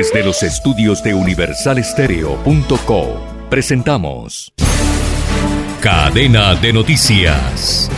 Desde 0.00 0.24
los 0.24 0.42
estudios 0.42 1.02
de 1.02 1.12
universalestereo.co 1.12 3.20
presentamos 3.50 4.50
Cadena 5.82 6.54
de 6.54 6.72
Noticias. 6.72 7.90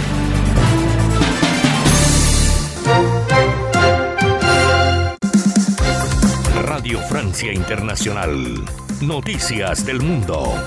Radio 6.64 6.98
Francia 7.02 7.52
Internacional. 7.52 8.64
Noticias 9.00 9.86
del 9.86 10.00
Mundo. 10.00 10.60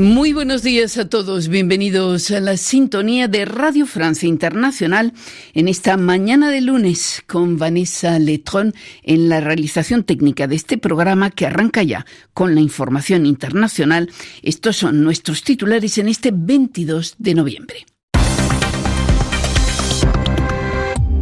Muy 0.00 0.32
buenos 0.32 0.62
días 0.62 0.96
a 0.96 1.10
todos, 1.10 1.48
bienvenidos 1.48 2.30
a 2.30 2.40
la 2.40 2.56
sintonía 2.56 3.28
de 3.28 3.44
Radio 3.44 3.84
Francia 3.84 4.26
Internacional 4.26 5.12
en 5.52 5.68
esta 5.68 5.98
mañana 5.98 6.50
de 6.50 6.62
lunes 6.62 7.22
con 7.26 7.58
Vanessa 7.58 8.18
Letron 8.18 8.72
en 9.02 9.28
la 9.28 9.42
realización 9.42 10.04
técnica 10.04 10.46
de 10.46 10.56
este 10.56 10.78
programa 10.78 11.28
que 11.28 11.44
arranca 11.44 11.82
ya 11.82 12.06
con 12.32 12.54
la 12.54 12.62
información 12.62 13.26
internacional. 13.26 14.10
Estos 14.42 14.78
son 14.78 15.04
nuestros 15.04 15.44
titulares 15.44 15.98
en 15.98 16.08
este 16.08 16.30
22 16.32 17.16
de 17.18 17.34
noviembre. 17.34 17.84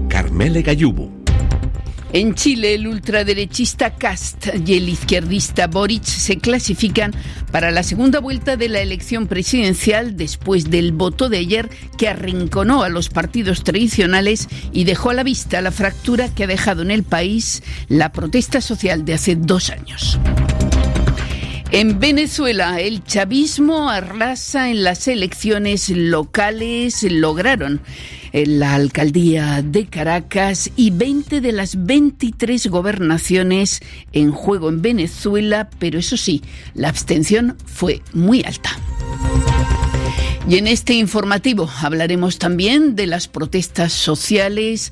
Carmele 0.09 0.63
Gayubo 0.63 1.18
en 2.13 2.35
Chile, 2.35 2.75
el 2.75 2.87
ultraderechista 2.87 3.95
Cast 3.95 4.47
y 4.67 4.75
el 4.75 4.89
izquierdista 4.89 5.67
Boric 5.67 6.05
se 6.05 6.39
clasifican 6.39 7.13
para 7.53 7.71
la 7.71 7.83
segunda 7.83 8.21
vuelta 8.21 8.57
de 8.57 8.69
la 8.69 8.81
elección 8.81 9.27
presidencial 9.27 10.17
después 10.17 10.71
del 10.71 10.93
voto 10.93 11.29
de 11.29 11.39
ayer 11.39 11.69
que 11.99 12.09
arrinconó 12.09 12.83
a 12.83 12.89
los 12.89 13.09
partidos 13.11 13.63
tradicionales 13.63 14.49
y 14.73 14.85
dejó 14.85 15.11
a 15.11 15.15
la 15.15 15.23
vista 15.23 15.61
la 15.61 15.71
fractura 15.71 16.35
que 16.35 16.45
ha 16.45 16.47
dejado 16.47 16.83
en 16.83 16.91
el 16.91 17.03
país 17.03 17.63
la 17.89 18.13
protesta 18.13 18.61
social 18.61 19.05
de 19.05 19.15
hace 19.15 19.37
dos 19.37 19.71
años. 19.71 20.19
En 21.71 22.01
Venezuela, 22.01 22.81
el 22.81 23.05
chavismo 23.05 23.91
arrasa 23.91 24.71
en 24.71 24.85
las 24.85 25.07
elecciones 25.07 25.91
locales. 25.91 27.03
Lograron 27.03 27.83
en 28.33 28.59
la 28.59 28.75
alcaldía 28.75 29.61
de 29.61 29.87
Caracas 29.87 30.71
y 30.77 30.91
20 30.91 31.43
de 31.43 31.53
las 31.53 31.85
23 31.85 32.69
gobernaciones 32.69 33.81
en 34.13 34.33
juego 34.33 34.71
en 34.71 34.81
Venezuela, 34.81 35.69
pero 35.79 35.99
eso 35.99 36.17
sí, 36.17 36.43
la 36.73 36.89
abstención 36.89 37.59
fue 37.67 38.01
muy 38.15 38.43
alta. 38.45 38.71
Y 40.49 40.57
en 40.57 40.67
este 40.67 40.95
informativo 40.95 41.69
hablaremos 41.83 42.39
también 42.39 42.97
de 42.97 43.07
las 43.07 43.29
protestas 43.29 43.93
sociales 43.93 44.91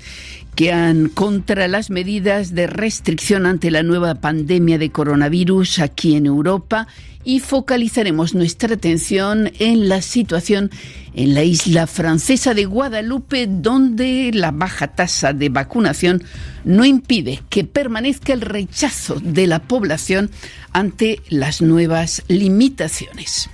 que 0.56 0.72
han 0.72 1.10
contra 1.10 1.68
las 1.68 1.90
medidas 1.90 2.54
de 2.54 2.66
restricción 2.66 3.44
ante 3.46 3.70
la 3.70 3.82
nueva 3.82 4.16
pandemia 4.16 4.78
de 4.78 4.90
coronavirus 4.90 5.78
aquí 5.80 6.16
en 6.16 6.24
Europa 6.26 6.88
y 7.24 7.40
focalizaremos 7.40 8.34
nuestra 8.34 8.74
atención 8.74 9.52
en 9.58 9.88
la 9.88 10.00
situación 10.00 10.70
en 11.14 11.34
la 11.34 11.44
isla 11.44 11.86
francesa 11.86 12.54
de 12.54 12.64
Guadalupe, 12.64 13.46
donde 13.48 14.30
la 14.32 14.50
baja 14.50 14.88
tasa 14.88 15.32
de 15.32 15.48
vacunación 15.48 16.24
no 16.64 16.84
impide 16.84 17.42
que 17.50 17.64
permanezca 17.64 18.32
el 18.32 18.40
rechazo 18.40 19.20
de 19.20 19.46
la 19.46 19.60
población 19.60 20.30
ante 20.72 21.20
las 21.28 21.60
nuevas 21.60 22.22
limitaciones. 22.28 23.50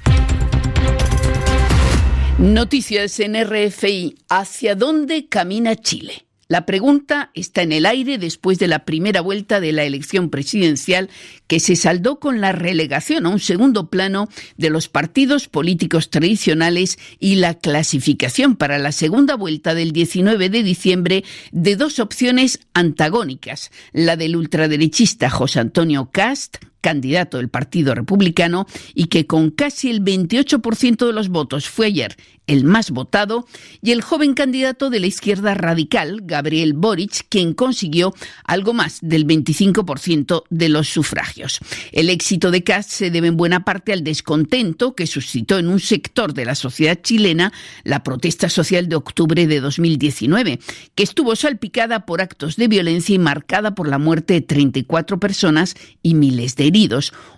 Noticias 2.38 3.18
en 3.20 3.42
RFI. 3.44 4.18
¿Hacia 4.28 4.74
dónde 4.74 5.28
camina 5.28 5.76
Chile? 5.76 6.26
La 6.52 6.66
pregunta 6.66 7.30
está 7.32 7.62
en 7.62 7.72
el 7.72 7.86
aire 7.86 8.18
después 8.18 8.58
de 8.58 8.68
la 8.68 8.84
primera 8.84 9.22
vuelta 9.22 9.58
de 9.58 9.72
la 9.72 9.84
elección 9.84 10.28
presidencial 10.28 11.08
que 11.46 11.60
se 11.60 11.76
saldó 11.76 12.20
con 12.20 12.42
la 12.42 12.52
relegación 12.52 13.24
a 13.24 13.30
un 13.30 13.40
segundo 13.40 13.88
plano 13.88 14.28
de 14.58 14.68
los 14.68 14.90
partidos 14.90 15.48
políticos 15.48 16.10
tradicionales 16.10 16.98
y 17.18 17.36
la 17.36 17.54
clasificación 17.54 18.56
para 18.56 18.78
la 18.78 18.92
segunda 18.92 19.34
vuelta 19.34 19.74
del 19.74 19.92
19 19.92 20.50
de 20.50 20.62
diciembre 20.62 21.24
de 21.52 21.74
dos 21.74 21.98
opciones 21.98 22.60
antagónicas, 22.74 23.70
la 23.94 24.16
del 24.16 24.36
ultraderechista 24.36 25.30
José 25.30 25.58
Antonio 25.58 26.10
Cast, 26.12 26.58
candidato 26.82 27.38
del 27.38 27.48
Partido 27.48 27.94
Republicano 27.94 28.66
y 28.94 29.06
que 29.06 29.26
con 29.26 29.50
casi 29.50 29.88
el 29.88 30.04
28% 30.04 31.06
de 31.06 31.12
los 31.14 31.30
votos 31.30 31.68
fue 31.68 31.86
ayer 31.86 32.16
el 32.46 32.64
más 32.64 32.90
votado, 32.90 33.46
y 33.80 33.92
el 33.92 34.02
joven 34.02 34.34
candidato 34.34 34.90
de 34.90 35.00
la 35.00 35.06
izquierda 35.06 35.54
radical, 35.54 36.20
Gabriel 36.24 36.72
Boric, 36.74 37.26
quien 37.28 37.54
consiguió 37.54 38.14
algo 38.44 38.72
más 38.74 38.98
del 39.00 39.26
25% 39.26 40.44
de 40.50 40.68
los 40.68 40.88
sufragios. 40.88 41.60
El 41.92 42.10
éxito 42.10 42.50
de 42.50 42.64
Cast 42.64 42.90
se 42.90 43.10
debe 43.10 43.28
en 43.28 43.36
buena 43.36 43.64
parte 43.64 43.92
al 43.92 44.02
descontento 44.02 44.94
que 44.94 45.06
suscitó 45.06 45.58
en 45.58 45.68
un 45.68 45.80
sector 45.80 46.34
de 46.34 46.44
la 46.44 46.54
sociedad 46.54 46.98
chilena 47.00 47.52
la 47.84 48.02
protesta 48.02 48.48
social 48.48 48.88
de 48.88 48.96
octubre 48.96 49.46
de 49.46 49.60
2019, 49.60 50.58
que 50.94 51.02
estuvo 51.02 51.36
salpicada 51.36 52.06
por 52.06 52.20
actos 52.20 52.56
de 52.56 52.68
violencia 52.68 53.14
y 53.14 53.18
marcada 53.18 53.74
por 53.74 53.88
la 53.88 53.98
muerte 53.98 54.34
de 54.34 54.40
34 54.40 55.20
personas 55.20 55.76
y 56.02 56.14
miles 56.14 56.56
de 56.56 56.71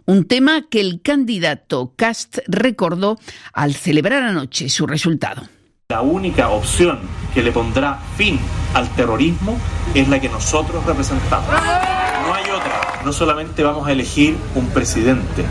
un 0.07 0.25
tema 0.27 0.63
que 0.71 0.81
el 0.81 1.01
candidato 1.03 1.93
Cast 1.97 2.39
recordó 2.47 3.19
al 3.53 3.75
celebrar 3.75 4.23
anoche 4.23 4.69
su 4.69 4.87
resultado. 4.87 5.43
La 5.89 6.01
única 6.01 6.49
opción 6.51 7.01
que 7.35 7.43
le 7.43 7.53
pondrá 7.53 7.99
fin 8.17 8.39
al 8.75 8.89
terrorismo 8.95 9.59
es 9.95 10.09
la 10.09 10.21
que 10.21 10.29
nosotros 10.29 10.85
representamos. 10.87 11.49
No 11.49 12.35
hay 12.35 12.45
otra. 12.51 13.03
No 13.05 13.13
solamente 13.13 13.63
vamos 13.63 13.87
a 13.87 13.93
elegir 13.93 14.37
un 14.55 14.67
presidente, 14.69 15.45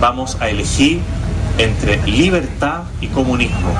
vamos 0.00 0.36
a 0.40 0.48
elegir 0.48 1.00
entre 1.58 2.04
libertad 2.06 2.84
y 3.00 3.08
comunismo. 3.08 3.74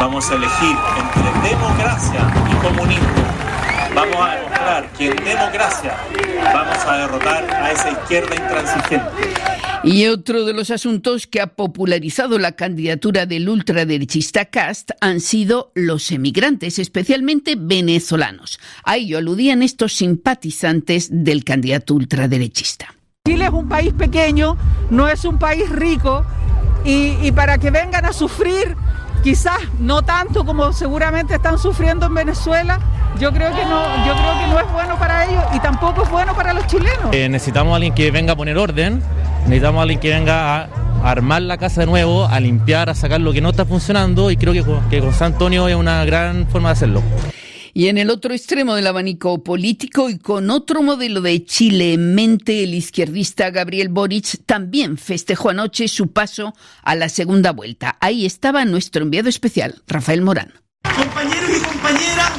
Vamos 0.00 0.30
a 0.30 0.34
elegir 0.34 0.76
entre 0.98 1.50
democracia 1.50 2.20
y 2.50 2.54
comunismo. 2.66 3.55
Vamos 3.96 4.16
a 4.20 4.34
demostrar 4.34 4.92
que 4.92 5.06
en 5.06 5.16
democracia 5.24 5.96
vamos 6.52 6.84
a 6.86 6.98
derrotar 6.98 7.50
a 7.50 7.72
esa 7.72 7.92
izquierda 7.92 8.36
intransigente. 8.36 9.32
Y 9.84 10.06
otro 10.08 10.44
de 10.44 10.52
los 10.52 10.70
asuntos 10.70 11.26
que 11.26 11.40
ha 11.40 11.46
popularizado 11.46 12.38
la 12.38 12.52
candidatura 12.52 13.24
del 13.24 13.48
ultraderechista 13.48 14.44
Cast 14.44 14.90
han 15.00 15.20
sido 15.20 15.72
los 15.74 16.12
emigrantes, 16.12 16.78
especialmente 16.78 17.56
venezolanos. 17.58 18.60
A 18.84 18.96
ello 18.96 19.16
aludían 19.16 19.62
estos 19.62 19.94
simpatizantes 19.94 21.08
del 21.10 21.42
candidato 21.42 21.94
ultraderechista. 21.94 22.94
Chile 23.26 23.46
es 23.46 23.52
un 23.52 23.66
país 23.66 23.94
pequeño, 23.94 24.58
no 24.90 25.08
es 25.08 25.24
un 25.24 25.38
país 25.38 25.70
rico, 25.70 26.22
y, 26.84 27.16
y 27.22 27.32
para 27.32 27.56
que 27.56 27.70
vengan 27.70 28.04
a 28.04 28.12
sufrir 28.12 28.76
quizás 29.22 29.58
no 29.80 30.02
tanto 30.02 30.44
como 30.44 30.74
seguramente 30.74 31.36
están 31.36 31.58
sufriendo 31.58 32.06
en 32.06 32.14
Venezuela, 32.14 32.78
yo 33.18 33.32
creo 33.32 33.54
que 33.54 33.64
no, 33.64 34.06
yo 34.06 34.12
creo 34.14 34.38
que 34.40 34.46
no 34.48 34.60
es 34.60 34.72
bueno 34.72 34.98
para 34.98 35.26
ellos 35.26 35.44
y 35.54 35.60
tampoco 35.60 36.02
es 36.02 36.10
bueno 36.10 36.34
para 36.34 36.52
los 36.52 36.66
chilenos. 36.66 37.12
Eh, 37.12 37.28
necesitamos 37.28 37.72
a 37.72 37.76
alguien 37.76 37.94
que 37.94 38.10
venga 38.10 38.34
a 38.34 38.36
poner 38.36 38.56
orden, 38.58 39.02
necesitamos 39.44 39.78
a 39.80 39.82
alguien 39.82 40.00
que 40.00 40.10
venga 40.10 40.62
a 40.62 40.68
armar 41.04 41.42
la 41.42 41.58
casa 41.58 41.82
de 41.82 41.86
nuevo, 41.86 42.26
a 42.26 42.40
limpiar, 42.40 42.90
a 42.90 42.94
sacar 42.94 43.20
lo 43.20 43.32
que 43.32 43.40
no 43.40 43.50
está 43.50 43.64
funcionando 43.64 44.30
y 44.30 44.36
creo 44.36 44.52
que, 44.52 44.64
que 44.90 45.00
con 45.00 45.12
San 45.12 45.32
Antonio 45.32 45.68
es 45.68 45.76
una 45.76 46.04
gran 46.04 46.46
forma 46.48 46.70
de 46.70 46.72
hacerlo. 46.72 47.02
Y 47.76 47.88
en 47.88 47.98
el 47.98 48.08
otro 48.08 48.32
extremo 48.32 48.74
del 48.74 48.86
abanico 48.86 49.44
político 49.44 50.08
y 50.08 50.18
con 50.18 50.48
otro 50.48 50.82
modelo 50.82 51.20
de 51.20 51.44
Chile 51.44 51.92
en 51.92 52.14
mente, 52.14 52.64
el 52.64 52.72
izquierdista 52.72 53.50
Gabriel 53.50 53.90
Boric 53.90 54.46
también 54.46 54.96
festejó 54.96 55.50
anoche 55.50 55.86
su 55.86 56.10
paso 56.10 56.54
a 56.82 56.94
la 56.94 57.10
segunda 57.10 57.52
vuelta. 57.52 57.98
Ahí 58.00 58.24
estaba 58.24 58.64
nuestro 58.64 59.02
enviado 59.02 59.28
especial, 59.28 59.82
Rafael 59.86 60.22
Morán. 60.22 60.54
Compañeros 60.96 61.50
y 61.54 61.60
compañeras, 61.66 62.32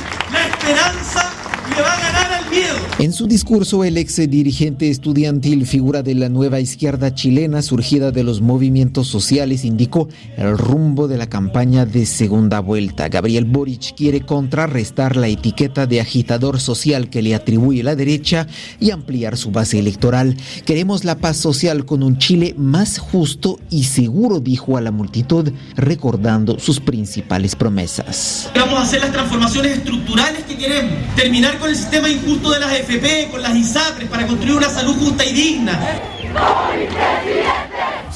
esperanza 0.46 1.57
le 1.76 1.82
va 1.82 1.94
a 1.94 2.00
ganar 2.00 2.34
al 2.34 2.50
miedo. 2.50 2.76
En 3.00 3.14
su 3.14 3.28
discurso, 3.28 3.84
el 3.84 3.98
ex 3.98 4.16
dirigente 4.30 4.90
estudiantil, 4.90 5.68
figura 5.68 6.02
de 6.02 6.16
la 6.16 6.30
nueva 6.30 6.60
izquierda 6.60 7.14
chilena 7.14 7.62
surgida 7.62 8.12
de 8.12 8.24
los 8.24 8.42
movimientos 8.42 9.08
sociales, 9.08 9.66
indicó 9.66 10.08
el 10.36 10.58
rumbo 10.58 11.08
de 11.08 11.18
la 11.18 11.28
campaña 11.28 11.86
de 11.86 12.06
segunda 12.06 12.60
vuelta. 12.60 13.10
Gabriel 13.10 13.46
Boric 13.46 13.96
quiere 13.96 14.22
contrarrestar 14.22 15.16
la 15.16 15.28
etiqueta 15.28 15.86
de 15.86 16.02
agitador 16.02 16.60
social 16.60 17.10
que 17.10 17.22
le 17.22 17.36
atribuye 17.36 17.84
la 17.84 17.96
derecha 17.96 18.48
y 18.80 18.92
ampliar 18.92 19.38
su 19.38 19.52
base 19.52 19.80
electoral. 19.80 20.36
Queremos 20.66 21.04
la 21.04 21.18
paz 21.18 21.38
social 21.38 21.86
con 21.86 22.02
un 22.04 22.18
Chile 22.18 22.56
más 22.58 22.98
justo 22.98 23.60
y 23.70 23.84
seguro, 23.84 24.40
dijo 24.40 24.78
a 24.78 24.82
la 24.82 24.92
multitud, 24.92 25.52
recordando 25.76 26.58
sus 26.60 26.80
principales 26.80 27.56
promesas. 27.56 28.50
Vamos 28.56 28.80
a 28.80 28.82
hacer 28.84 29.02
las 29.02 29.12
transformaciones 29.12 29.78
estructurales 29.78 30.44
que 30.46 30.58
queremos, 30.58 30.94
terminar 31.16 31.57
con 31.60 31.70
el 31.70 31.76
sistema 31.76 32.10
injusto 32.10 32.52
de 32.52 32.60
las 32.60 32.74
FP, 32.74 33.30
con 33.32 33.42
las 33.42 33.56
ISAPRES, 33.56 34.10
para 34.10 34.28
construir 34.28 34.56
una 34.56 34.70
salud 34.70 34.96
justa 34.98 35.26
y 35.26 35.34
digna. 35.34 35.80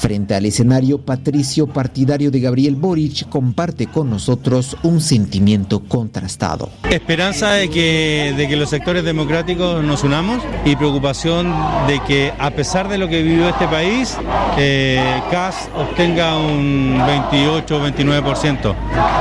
Frente 0.02 0.34
al 0.34 0.44
escenario, 0.46 0.98
Patricio, 0.98 1.68
partidario 1.68 2.32
de 2.32 2.40
Gabriel 2.40 2.74
Boric, 2.74 3.28
comparte 3.28 3.86
con 3.86 4.10
nosotros 4.10 4.76
un 4.82 5.00
sentimiento 5.00 5.78
contrastado. 5.84 6.70
Esperanza 6.90 7.52
de 7.52 7.70
que, 7.70 8.34
de 8.36 8.48
que 8.48 8.56
los 8.56 8.68
sectores 8.68 9.04
democráticos 9.04 9.84
nos 9.84 10.02
unamos 10.02 10.42
y 10.64 10.74
preocupación 10.74 11.54
de 11.86 12.00
que 12.00 12.32
a 12.36 12.50
pesar 12.50 12.88
de 12.88 12.98
lo 12.98 13.08
que 13.08 13.22
vivió 13.22 13.48
este 13.48 13.68
país, 13.68 14.16
eh, 14.58 15.22
CAS 15.30 15.68
obtenga 15.76 16.36
un 16.36 17.00
28 17.06 17.76
o 17.76 17.86
29%, 17.86 18.74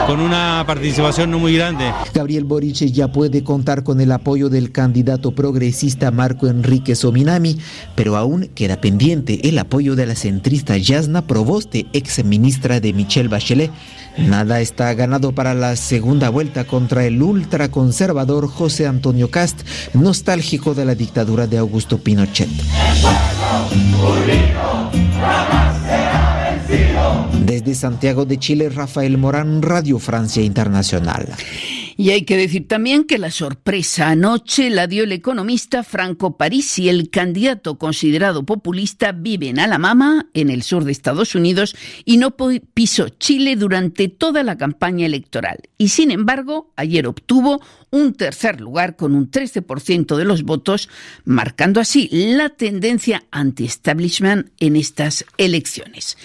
con 0.08 0.20
una 0.20 0.64
participación 0.66 1.30
no 1.30 1.38
muy 1.38 1.56
grande. 1.56 1.94
Gabriel 2.12 2.46
Boric 2.46 2.88
ya 2.88 3.12
puede 3.12 3.44
contar 3.44 3.84
con 3.84 4.02
el 4.02 4.12
apoyo 4.12 4.50
del 4.50 4.72
candidato 4.72 5.30
progresista 5.36 6.10
Marco 6.10 6.48
Enrique 6.48 6.96
Sominami, 6.96 7.60
pero 7.94 8.18
aún 8.18 8.50
queda 8.56 8.81
pendiente 8.82 9.48
el 9.48 9.60
apoyo 9.60 9.96
de 9.96 10.06
la 10.06 10.16
centrista 10.16 10.76
Yasna 10.78 11.22
Proboste, 11.22 11.86
ex 11.94 12.24
ministra 12.26 12.80
de 12.80 12.92
Michelle 12.92 13.30
Bachelet. 13.30 13.72
Nada 14.18 14.60
está 14.60 14.94
ganado 14.94 15.32
para 15.32 15.54
la 15.54 15.76
segunda 15.78 16.30
vuelta 16.30 16.66
contra 16.66 17.06
el 17.06 17.22
ultraconservador 17.22 18.48
José 18.48 18.88
Antonio 18.88 19.30
Cast, 19.30 19.62
nostálgico 19.94 20.74
de 20.74 20.86
la 20.86 20.96
dictadura 20.96 21.48
de 21.48 21.58
Augusto 21.58 22.00
Pinochet. 22.00 22.50
Desde 27.46 27.76
Santiago 27.76 28.26
de 28.26 28.38
Chile, 28.38 28.70
Rafael 28.70 29.18
Morán, 29.18 29.62
Radio 29.62 30.00
Francia 30.00 30.42
Internacional. 30.42 31.28
Y 32.02 32.10
hay 32.10 32.24
que 32.24 32.36
decir 32.36 32.68
también 32.68 33.04
que 33.04 33.20
la 33.20 33.30
sorpresa 33.30 34.10
anoche 34.10 34.72
la 34.72 34.88
dio 34.88 35.04
el 35.04 35.12
economista 35.12 35.84
Franco 35.84 36.36
Parisi, 36.36 36.90
el 36.90 37.12
candidato 37.12 37.78
considerado 37.78 38.44
populista, 38.44 39.12
vive 39.12 39.50
en 39.50 39.60
Alabama, 39.60 40.26
en 40.34 40.50
el 40.50 40.64
sur 40.64 40.84
de 40.84 40.94
Estados 40.94 41.36
Unidos, 41.36 41.76
y 42.04 42.18
no 42.18 42.36
pisó 42.74 43.10
Chile 43.10 43.56
durante 43.56 44.08
toda 44.08 44.42
la 44.42 44.58
campaña 44.58 45.06
electoral. 45.06 45.60
Y 45.78 45.90
sin 45.90 46.10
embargo, 46.10 46.74
ayer 46.76 47.06
obtuvo 47.06 47.62
un 47.92 48.14
tercer 48.14 48.62
lugar 48.62 48.96
con 48.96 49.14
un 49.14 49.30
13% 49.30 50.16
de 50.16 50.24
los 50.26 50.44
votos, 50.44 50.90
marcando 51.26 51.82
así 51.82 52.08
la 52.12 52.50
tendencia 52.50 53.26
anti-establishment 53.32 54.48
en 54.60 54.78
estas 54.78 55.26
elecciones. 55.38 56.18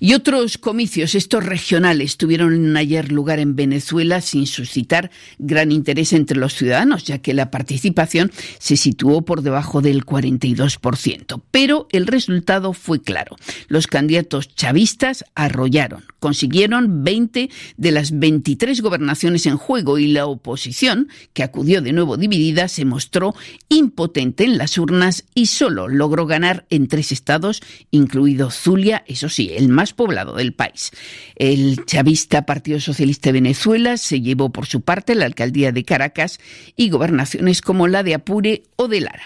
Y 0.00 0.14
otros 0.14 0.56
comicios, 0.56 1.14
estos 1.14 1.44
regionales, 1.44 2.16
tuvieron 2.16 2.74
ayer 2.76 3.12
lugar 3.12 3.38
en 3.38 3.54
Venezuela 3.54 4.22
sin 4.22 4.46
suscitar 4.46 5.10
gran 5.38 5.72
interés 5.72 6.14
entre 6.14 6.38
los 6.38 6.54
ciudadanos, 6.54 7.04
ya 7.04 7.18
que 7.18 7.34
la 7.34 7.50
participación 7.50 8.32
se 8.58 8.78
situó 8.78 9.22
por 9.22 9.42
debajo 9.42 9.82
del 9.82 10.06
42%. 10.06 11.42
Pero 11.50 11.86
el 11.92 12.06
resultado 12.06 12.72
fue 12.72 13.02
claro. 13.02 13.36
Los 13.68 13.86
candidatos 13.86 14.54
chavistas 14.54 15.24
arrollaron, 15.34 16.04
consiguieron 16.18 17.04
20 17.04 17.50
de 17.76 17.90
las 17.90 18.18
23 18.18 18.80
gobernaciones 18.80 19.44
en 19.44 19.58
juego 19.58 19.98
y 19.98 20.06
la 20.06 20.24
oposición, 20.26 21.09
que 21.32 21.42
acudió 21.42 21.82
de 21.82 21.92
nuevo 21.92 22.16
dividida, 22.16 22.68
se 22.68 22.84
mostró 22.84 23.34
impotente 23.68 24.44
en 24.44 24.58
las 24.58 24.78
urnas 24.78 25.24
y 25.34 25.46
solo 25.46 25.88
logró 25.88 26.26
ganar 26.26 26.66
en 26.70 26.88
tres 26.88 27.12
estados, 27.12 27.62
incluido 27.90 28.50
Zulia, 28.50 29.04
eso 29.06 29.28
sí, 29.28 29.52
el 29.54 29.68
más 29.68 29.92
poblado 29.92 30.34
del 30.34 30.52
país. 30.52 30.90
El 31.36 31.84
chavista 31.84 32.46
Partido 32.46 32.80
Socialista 32.80 33.28
de 33.28 33.34
Venezuela 33.34 33.96
se 33.96 34.20
llevó 34.20 34.50
por 34.50 34.66
su 34.66 34.82
parte 34.82 35.14
la 35.14 35.26
alcaldía 35.26 35.72
de 35.72 35.84
Caracas 35.84 36.40
y 36.76 36.90
gobernaciones 36.90 37.62
como 37.62 37.88
la 37.88 38.02
de 38.02 38.14
Apure 38.14 38.62
o 38.76 38.88
de 38.88 39.00
Lara. 39.00 39.24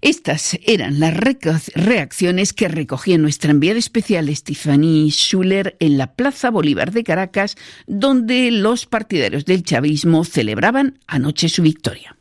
Estas 0.00 0.58
eran 0.64 0.98
las 0.98 1.14
reacciones 1.14 2.52
que 2.52 2.66
recogía 2.66 3.18
nuestra 3.18 3.52
enviada 3.52 3.78
especial 3.78 4.34
Stephanie 4.34 5.10
Schuller 5.10 5.76
en 5.78 5.96
la 5.96 6.14
Plaza 6.14 6.50
Bolívar 6.50 6.90
de 6.90 7.04
Caracas, 7.04 7.56
donde 7.86 8.50
los 8.50 8.86
partidarios 8.86 9.44
del 9.44 9.62
chavismo 9.62 10.24
celebraban 10.24 10.98
anoche 11.12 11.48
su 11.48 11.62
victoria. 11.62 12.16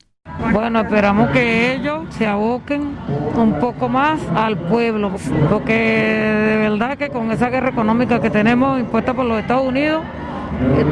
Bueno, 0.51 0.81
esperamos 0.81 1.29
que 1.31 1.73
ellos 1.73 2.05
se 2.09 2.27
aboquen 2.27 2.95
un 3.35 3.59
poco 3.59 3.89
más 3.89 4.19
al 4.35 4.57
pueblo, 4.57 5.11
porque 5.49 5.73
de 5.73 6.57
verdad 6.57 6.97
que 6.97 7.09
con 7.09 7.31
esa 7.31 7.49
guerra 7.49 7.69
económica 7.69 8.19
que 8.21 8.29
tenemos 8.29 8.79
impuesta 8.79 9.13
por 9.13 9.25
los 9.25 9.39
Estados 9.39 9.65
Unidos, 9.65 10.03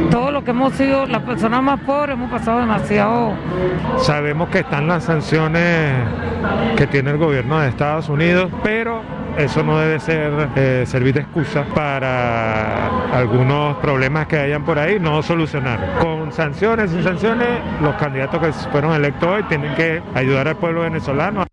todo 0.10 0.32
lo 0.32 0.44
que 0.44 0.52
hemos 0.52 0.74
sido 0.74 1.06
las 1.06 1.22
personas 1.24 1.62
más 1.62 1.80
pobres 1.82 2.14
hemos 2.14 2.32
pasado 2.32 2.60
demasiado. 2.60 3.34
Sabemos 3.98 4.50
que 4.50 4.60
están 4.60 4.88
las 4.88 5.04
sanciones 5.04 5.94
que 6.76 6.88
tiene 6.88 7.12
el 7.12 7.18
gobierno 7.18 7.60
de 7.60 7.70
Estados 7.70 8.10
Unidos, 8.10 8.52
pero 8.64 9.02
eso 9.38 9.64
no 9.64 9.80
debe 9.80 10.00
ser 10.00 10.50
eh, 10.56 10.84
servir 10.86 11.14
de 11.14 11.22
excusa 11.22 11.64
para 11.74 12.88
algunos 13.14 13.78
problemas 13.78 14.28
que 14.28 14.38
hayan 14.38 14.64
por 14.66 14.78
ahí, 14.80 15.00
no 15.00 15.22
solucionar. 15.24 15.98
Con 16.00 16.32
sanciones, 16.32 16.92
sin 16.92 17.04
sanciones, 17.04 17.48
los 17.82 17.96
candidatos 17.96 18.42
que 18.42 18.52
fueron 18.70 18.94
electos 18.94 19.30
hoy 19.30 19.44
tienen 19.44 19.74
que 19.76 20.02
ayudar 20.14 20.48
al 20.48 20.58
pueblo 20.58 20.82
venezolano. 20.82 21.46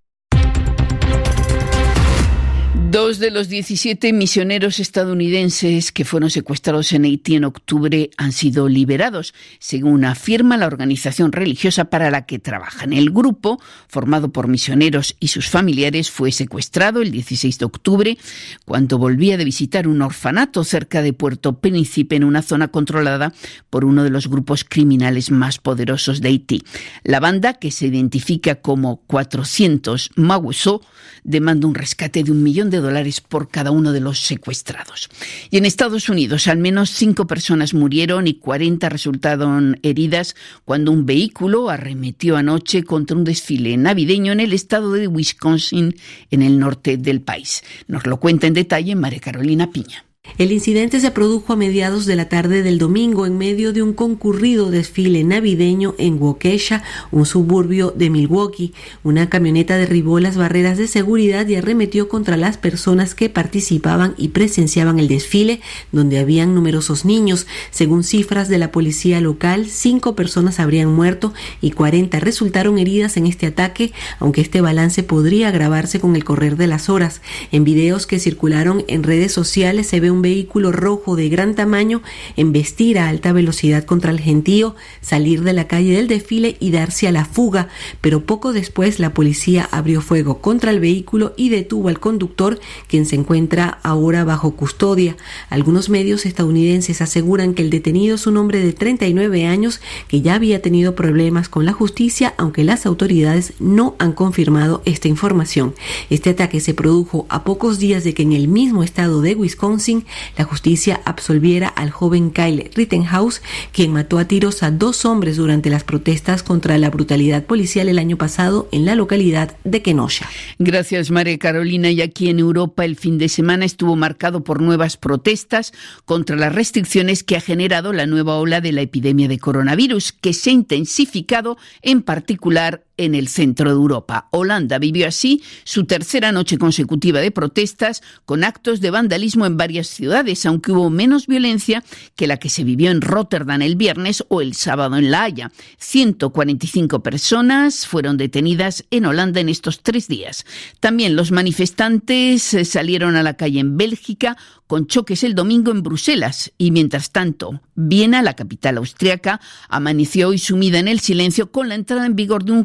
Dos 2.96 3.18
de 3.18 3.30
los 3.30 3.50
17 3.50 4.14
misioneros 4.14 4.80
estadounidenses 4.80 5.92
que 5.92 6.06
fueron 6.06 6.30
secuestrados 6.30 6.94
en 6.94 7.04
Haití 7.04 7.34
en 7.34 7.44
octubre 7.44 8.08
han 8.16 8.32
sido 8.32 8.70
liberados, 8.70 9.34
según 9.58 10.06
afirma 10.06 10.56
la 10.56 10.66
organización 10.66 11.30
religiosa 11.30 11.90
para 11.90 12.10
la 12.10 12.24
que 12.24 12.38
trabajan. 12.38 12.94
El 12.94 13.10
grupo, 13.10 13.60
formado 13.86 14.32
por 14.32 14.48
misioneros 14.48 15.14
y 15.20 15.28
sus 15.28 15.50
familiares, 15.50 16.10
fue 16.10 16.32
secuestrado 16.32 17.02
el 17.02 17.10
16 17.10 17.58
de 17.58 17.66
octubre 17.66 18.18
cuando 18.64 18.96
volvía 18.96 19.36
de 19.36 19.44
visitar 19.44 19.88
un 19.88 20.00
orfanato 20.00 20.64
cerca 20.64 21.02
de 21.02 21.12
Puerto 21.12 21.60
Príncipe 21.60 22.16
en 22.16 22.24
una 22.24 22.40
zona 22.40 22.68
controlada 22.68 23.34
por 23.68 23.84
uno 23.84 24.04
de 24.04 24.10
los 24.10 24.26
grupos 24.26 24.64
criminales 24.64 25.30
más 25.30 25.58
poderosos 25.58 26.22
de 26.22 26.30
Haití. 26.30 26.62
La 27.04 27.20
banda, 27.20 27.52
que 27.52 27.72
se 27.72 27.88
identifica 27.88 28.54
como 28.54 29.02
400 29.06 30.12
Maguesó, 30.16 30.80
demanda 31.24 31.66
un 31.66 31.74
rescate 31.74 32.24
de 32.24 32.32
un 32.32 32.42
millón 32.42 32.70
de 32.70 32.78
dólares 32.78 32.85
por 33.20 33.48
cada 33.48 33.70
uno 33.70 33.92
de 33.92 34.00
los 34.00 34.20
secuestrados. 34.20 35.08
Y 35.50 35.58
en 35.58 35.66
Estados 35.66 36.08
Unidos, 36.08 36.48
al 36.48 36.58
menos 36.58 36.90
cinco 36.90 37.26
personas 37.26 37.74
murieron 37.74 38.26
y 38.26 38.34
40 38.34 38.88
resultaron 38.88 39.78
heridas 39.82 40.34
cuando 40.64 40.92
un 40.92 41.06
vehículo 41.06 41.68
arremetió 41.68 42.36
anoche 42.36 42.84
contra 42.84 43.16
un 43.16 43.24
desfile 43.24 43.76
navideño 43.76 44.32
en 44.32 44.40
el 44.40 44.52
estado 44.52 44.92
de 44.92 45.08
Wisconsin, 45.08 45.96
en 46.30 46.42
el 46.42 46.58
norte 46.58 46.96
del 46.96 47.20
país. 47.20 47.62
Nos 47.86 48.06
lo 48.06 48.18
cuenta 48.18 48.46
en 48.46 48.54
detalle 48.54 48.94
María 48.94 49.20
Carolina 49.20 49.70
Piña. 49.70 50.05
El 50.38 50.52
incidente 50.52 51.00
se 51.00 51.10
produjo 51.10 51.54
a 51.54 51.56
mediados 51.56 52.04
de 52.04 52.14
la 52.14 52.28
tarde 52.28 52.62
del 52.62 52.76
domingo 52.78 53.24
en 53.24 53.38
medio 53.38 53.72
de 53.72 53.80
un 53.80 53.94
concurrido 53.94 54.70
desfile 54.70 55.24
navideño 55.24 55.94
en 55.96 56.20
Waukesha, 56.20 56.82
un 57.10 57.24
suburbio 57.24 57.94
de 57.96 58.10
Milwaukee. 58.10 58.74
Una 59.02 59.30
camioneta 59.30 59.78
derribó 59.78 60.20
las 60.20 60.36
barreras 60.36 60.76
de 60.76 60.88
seguridad 60.88 61.48
y 61.48 61.54
arremetió 61.54 62.10
contra 62.10 62.36
las 62.36 62.58
personas 62.58 63.14
que 63.14 63.30
participaban 63.30 64.14
y 64.18 64.28
presenciaban 64.28 64.98
el 64.98 65.08
desfile, 65.08 65.62
donde 65.90 66.18
habían 66.18 66.54
numerosos 66.54 67.06
niños. 67.06 67.46
Según 67.70 68.04
cifras 68.04 68.50
de 68.50 68.58
la 68.58 68.70
policía 68.70 69.22
local, 69.22 69.66
cinco 69.70 70.14
personas 70.16 70.60
habrían 70.60 70.92
muerto 70.94 71.32
y 71.62 71.70
40 71.70 72.20
resultaron 72.20 72.78
heridas 72.78 73.16
en 73.16 73.26
este 73.26 73.46
ataque, 73.46 73.92
aunque 74.18 74.42
este 74.42 74.60
balance 74.60 75.02
podría 75.02 75.48
agravarse 75.48 75.98
con 75.98 76.14
el 76.14 76.24
correr 76.24 76.58
de 76.58 76.66
las 76.66 76.90
horas. 76.90 77.22
En 77.52 77.64
videos 77.64 78.06
que 78.06 78.18
circularon 78.18 78.84
en 78.86 79.02
redes 79.02 79.32
sociales 79.32 79.86
se 79.86 80.00
ve 80.00 80.10
un 80.10 80.15
vehículo 80.22 80.72
rojo 80.72 81.16
de 81.16 81.28
gran 81.28 81.54
tamaño 81.54 82.02
embestir 82.36 82.98
a 82.98 83.08
alta 83.08 83.32
velocidad 83.32 83.84
contra 83.84 84.10
el 84.10 84.20
gentío, 84.20 84.74
salir 85.00 85.42
de 85.42 85.52
la 85.52 85.66
calle 85.66 85.92
del 85.96 86.08
desfile 86.08 86.56
y 86.60 86.70
darse 86.70 87.08
a 87.08 87.12
la 87.12 87.24
fuga, 87.24 87.68
pero 88.00 88.24
poco 88.24 88.52
después 88.52 88.98
la 88.98 89.14
policía 89.14 89.68
abrió 89.70 90.00
fuego 90.00 90.38
contra 90.38 90.70
el 90.70 90.80
vehículo 90.80 91.34
y 91.36 91.48
detuvo 91.48 91.88
al 91.88 92.00
conductor, 92.00 92.60
quien 92.88 93.06
se 93.06 93.16
encuentra 93.16 93.78
ahora 93.82 94.24
bajo 94.24 94.52
custodia. 94.52 95.16
Algunos 95.50 95.88
medios 95.88 96.26
estadounidenses 96.26 97.02
aseguran 97.02 97.54
que 97.54 97.62
el 97.62 97.70
detenido 97.70 98.14
es 98.14 98.26
un 98.26 98.36
hombre 98.36 98.60
de 98.60 98.72
39 98.72 99.46
años 99.46 99.80
que 100.08 100.20
ya 100.20 100.34
había 100.34 100.62
tenido 100.62 100.94
problemas 100.94 101.48
con 101.48 101.64
la 101.64 101.72
justicia, 101.72 102.34
aunque 102.38 102.64
las 102.64 102.86
autoridades 102.86 103.54
no 103.58 103.94
han 103.98 104.12
confirmado 104.12 104.82
esta 104.84 105.08
información. 105.08 105.74
Este 106.10 106.30
ataque 106.30 106.60
se 106.60 106.74
produjo 106.74 107.26
a 107.28 107.44
pocos 107.44 107.78
días 107.78 108.04
de 108.04 108.14
que 108.14 108.22
en 108.22 108.32
el 108.32 108.48
mismo 108.48 108.82
estado 108.82 109.20
de 109.20 109.34
Wisconsin 109.34 110.05
la 110.36 110.44
justicia 110.44 111.00
absolviera 111.04 111.68
al 111.68 111.90
joven 111.90 112.30
Kyle 112.30 112.70
Rittenhouse, 112.74 113.42
quien 113.72 113.92
mató 113.92 114.18
a 114.18 114.26
tiros 114.26 114.62
a 114.62 114.70
dos 114.70 115.04
hombres 115.04 115.36
durante 115.36 115.70
las 115.70 115.84
protestas 115.84 116.42
contra 116.42 116.78
la 116.78 116.90
brutalidad 116.90 117.44
policial 117.44 117.88
el 117.88 117.98
año 117.98 118.16
pasado 118.16 118.68
en 118.72 118.84
la 118.84 118.94
localidad 118.94 119.56
de 119.64 119.82
Kenosha. 119.82 120.28
Gracias, 120.58 121.10
María 121.10 121.38
Carolina. 121.38 121.90
Y 121.90 122.02
aquí 122.02 122.28
en 122.30 122.38
Europa 122.38 122.84
el 122.84 122.96
fin 122.96 123.18
de 123.18 123.28
semana 123.28 123.64
estuvo 123.64 123.96
marcado 123.96 124.44
por 124.44 124.60
nuevas 124.60 124.96
protestas 124.96 125.72
contra 126.04 126.36
las 126.36 126.54
restricciones 126.54 127.22
que 127.22 127.36
ha 127.36 127.40
generado 127.40 127.92
la 127.92 128.06
nueva 128.06 128.36
ola 128.36 128.60
de 128.60 128.72
la 128.72 128.82
epidemia 128.82 129.28
de 129.28 129.38
coronavirus, 129.38 130.12
que 130.12 130.32
se 130.32 130.50
ha 130.50 130.52
intensificado 130.52 131.58
en 131.82 132.02
particular 132.02 132.85
en 132.96 133.14
el 133.14 133.28
centro 133.28 133.70
de 133.70 133.76
Europa. 133.76 134.28
Holanda 134.30 134.78
vivió 134.78 135.06
así 135.08 135.42
su 135.64 135.84
tercera 135.84 136.32
noche 136.32 136.58
consecutiva 136.58 137.20
de 137.20 137.30
protestas 137.30 138.02
con 138.24 138.44
actos 138.44 138.80
de 138.80 138.90
vandalismo 138.90 139.46
en 139.46 139.56
varias 139.56 139.88
ciudades, 139.88 140.44
aunque 140.46 140.72
hubo 140.72 140.90
menos 140.90 141.26
violencia 141.26 141.84
que 142.14 142.26
la 142.26 142.38
que 142.38 142.48
se 142.48 142.64
vivió 142.64 142.90
en 142.90 143.00
Rotterdam 143.00 143.62
el 143.62 143.76
viernes 143.76 144.24
o 144.28 144.40
el 144.40 144.54
sábado 144.54 144.96
en 144.96 145.10
La 145.10 145.24
Haya. 145.24 145.52
145 145.78 147.02
personas 147.02 147.86
fueron 147.86 148.16
detenidas 148.16 148.84
en 148.90 149.06
Holanda 149.06 149.40
en 149.40 149.48
estos 149.48 149.82
tres 149.82 150.08
días. 150.08 150.44
También 150.80 151.16
los 151.16 151.30
manifestantes 151.30 152.54
eh, 152.54 152.64
salieron 152.64 153.16
a 153.16 153.22
la 153.22 153.34
calle 153.34 153.60
en 153.60 153.76
Bélgica 153.76 154.36
con 154.66 154.86
choques 154.86 155.22
el 155.22 155.34
domingo 155.34 155.70
en 155.70 155.82
Bruselas 155.82 156.52
y 156.58 156.70
mientras 156.70 157.10
tanto 157.10 157.60
Viena, 157.78 158.22
la 158.22 158.34
capital 158.34 158.78
austriaca, 158.78 159.38
amaneció 159.68 160.28
hoy 160.28 160.38
sumida 160.38 160.78
en 160.78 160.88
el 160.88 160.98
silencio 160.98 161.52
con 161.52 161.68
la 161.68 161.74
entrada 161.74 162.06
en 162.06 162.16
vigor 162.16 162.42
de 162.44 162.52
un 162.52 162.64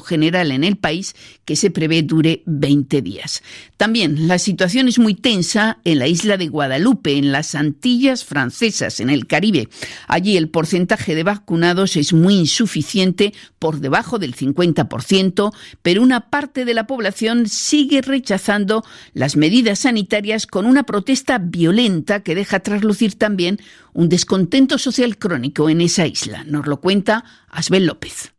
general 0.00 0.50
en 0.50 0.64
el 0.64 0.76
país 0.76 1.14
que 1.44 1.56
se 1.56 1.70
prevé 1.70 2.02
dure 2.02 2.42
20 2.46 3.02
días. 3.02 3.42
También 3.76 4.28
la 4.28 4.38
situación 4.38 4.88
es 4.88 4.98
muy 4.98 5.14
tensa 5.14 5.78
en 5.84 5.98
la 5.98 6.08
isla 6.08 6.36
de 6.36 6.48
Guadalupe, 6.48 7.16
en 7.16 7.32
las 7.32 7.54
Antillas 7.54 8.24
francesas, 8.24 9.00
en 9.00 9.10
el 9.10 9.26
Caribe. 9.26 9.68
Allí 10.08 10.36
el 10.36 10.48
porcentaje 10.48 11.14
de 11.14 11.22
vacunados 11.22 11.96
es 11.96 12.12
muy 12.12 12.34
insuficiente, 12.34 13.32
por 13.58 13.80
debajo 13.80 14.18
del 14.18 14.36
50%, 14.36 15.54
pero 15.80 16.02
una 16.02 16.28
parte 16.28 16.64
de 16.64 16.74
la 16.74 16.86
población 16.86 17.48
sigue 17.48 18.02
rechazando 18.02 18.84
las 19.14 19.36
medidas 19.36 19.80
sanitarias 19.80 20.46
con 20.46 20.66
una 20.66 20.82
protesta 20.82 21.38
violenta 21.38 22.20
que 22.20 22.34
deja 22.34 22.60
traslucir 22.60 23.14
también 23.14 23.58
un 23.94 24.08
descontento 24.08 24.76
social 24.76 25.16
crónico 25.16 25.70
en 25.70 25.80
esa 25.80 26.06
isla. 26.06 26.44
Nos 26.44 26.66
lo 26.66 26.80
cuenta 26.80 27.24
Asbel 27.48 27.86
López. 27.86 28.33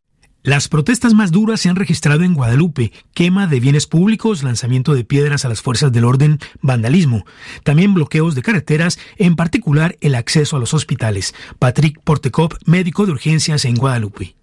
Las 0.46 0.68
protestas 0.68 1.16
más 1.16 1.32
duras 1.32 1.60
se 1.60 1.70
han 1.70 1.76
registrado 1.76 2.24
en 2.24 2.36
Guadalupe, 2.36 2.92
quema 3.16 3.48
de 3.48 3.60
bienes 3.60 3.88
públicos, 3.88 4.44
lanzamiento 4.44 4.94
de 4.94 5.04
piedras 5.04 5.44
a 5.44 5.50
las 5.50 5.64
fuerzas 5.64 5.92
del 5.92 6.06
orden, 6.06 6.38
vandalismo, 6.62 7.26
también 7.64 7.96
bloqueos 7.96 8.36
de 8.36 8.44
carreteras, 8.44 9.00
en 9.18 9.36
particular 9.36 9.98
el 10.02 10.14
acceso 10.14 10.56
a 10.56 10.60
los 10.60 10.76
hospitales. 10.76 11.34
Patrick 11.58 12.00
Portecop, 12.00 12.54
médico 12.68 13.08
de 13.08 13.14
urgencias 13.14 13.66
en 13.66 13.74
Guadalupe. 13.74 14.36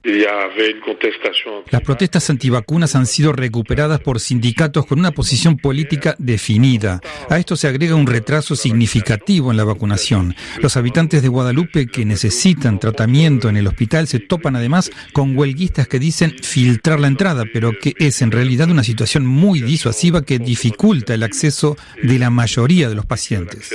Las 1.70 1.82
protestas 1.82 2.28
antivacunas 2.30 2.96
han 2.96 3.06
sido 3.06 3.32
recuperadas 3.32 4.00
por 4.00 4.18
sindicatos 4.18 4.86
con 4.86 4.98
una 4.98 5.12
posición 5.12 5.56
política 5.56 6.16
definida. 6.18 7.00
A 7.30 7.38
esto 7.38 7.54
se 7.54 7.68
agrega 7.68 7.94
un 7.94 8.08
retraso 8.08 8.56
significativo 8.56 9.52
en 9.52 9.56
la 9.56 9.62
vacunación. 9.62 10.34
Los 10.60 10.76
habitantes 10.76 11.22
de 11.22 11.28
Guadalupe 11.28 11.86
que 11.86 12.04
necesitan 12.04 12.80
tratamiento 12.80 13.48
en 13.48 13.56
el 13.56 13.68
hospital 13.68 14.08
se 14.08 14.18
topan 14.18 14.56
además 14.56 14.90
con 15.12 15.36
huelguistas 15.36 15.86
que 15.92 15.98
dicen 15.98 16.34
filtrar 16.40 17.00
la 17.00 17.06
entrada, 17.06 17.44
pero 17.52 17.78
que 17.78 17.92
es 17.98 18.22
en 18.22 18.30
realidad 18.30 18.70
una 18.70 18.82
situación 18.82 19.26
muy 19.26 19.60
disuasiva 19.60 20.22
que 20.22 20.38
dificulta 20.38 21.12
el 21.12 21.22
acceso 21.22 21.76
de 22.02 22.18
la 22.18 22.30
mayoría 22.30 22.88
de 22.88 22.94
los 22.94 23.04
pacientes. 23.04 23.70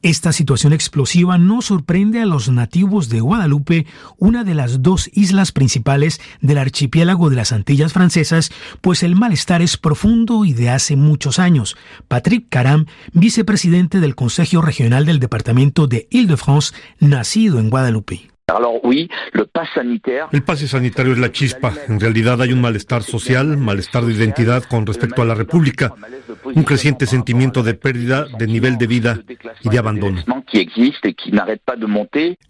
Esta 0.00 0.32
situación 0.32 0.72
explosiva 0.72 1.38
no 1.38 1.60
sorprende 1.60 2.20
a 2.20 2.26
los 2.26 2.50
nativos 2.50 3.08
de 3.08 3.20
Guadalupe, 3.20 3.84
una 4.16 4.44
de 4.44 4.54
las 4.54 4.80
dos 4.80 5.10
islas 5.12 5.50
principales 5.50 6.20
del 6.40 6.58
archipiélago 6.58 7.28
de 7.28 7.34
las 7.34 7.50
Antillas 7.50 7.92
francesas, 7.92 8.52
pues 8.80 9.02
el 9.02 9.16
malestar 9.16 9.60
es 9.60 9.76
profundo 9.76 10.44
y 10.44 10.52
de 10.52 10.70
hace 10.70 10.94
muchos 10.94 11.40
años. 11.40 11.76
Patrick 12.06 12.48
Caram, 12.48 12.86
vicepresidente 13.12 13.98
del 13.98 14.14
Consejo 14.14 14.62
Regional 14.62 15.04
del 15.04 15.18
Departamento 15.18 15.88
de 15.88 16.06
Île-de-France, 16.12 16.76
nacido 17.00 17.58
en 17.58 17.70
Guadalupe. 17.70 18.31
El 20.32 20.42
pase 20.42 20.68
sanitario 20.68 21.12
es 21.12 21.18
la 21.18 21.32
chispa. 21.32 21.72
En 21.88 22.00
realidad 22.00 22.42
hay 22.42 22.52
un 22.52 22.60
malestar 22.60 23.02
social, 23.02 23.56
malestar 23.56 24.04
de 24.04 24.12
identidad 24.12 24.64
con 24.64 24.86
respecto 24.86 25.22
a 25.22 25.24
la 25.24 25.34
República, 25.34 25.94
un 26.44 26.64
creciente 26.64 27.06
sentimiento 27.06 27.62
de 27.62 27.74
pérdida 27.74 28.26
de 28.38 28.46
nivel 28.46 28.78
de 28.78 28.86
vida 28.86 29.20
y 29.62 29.68
de 29.68 29.78
abandono. 29.78 30.22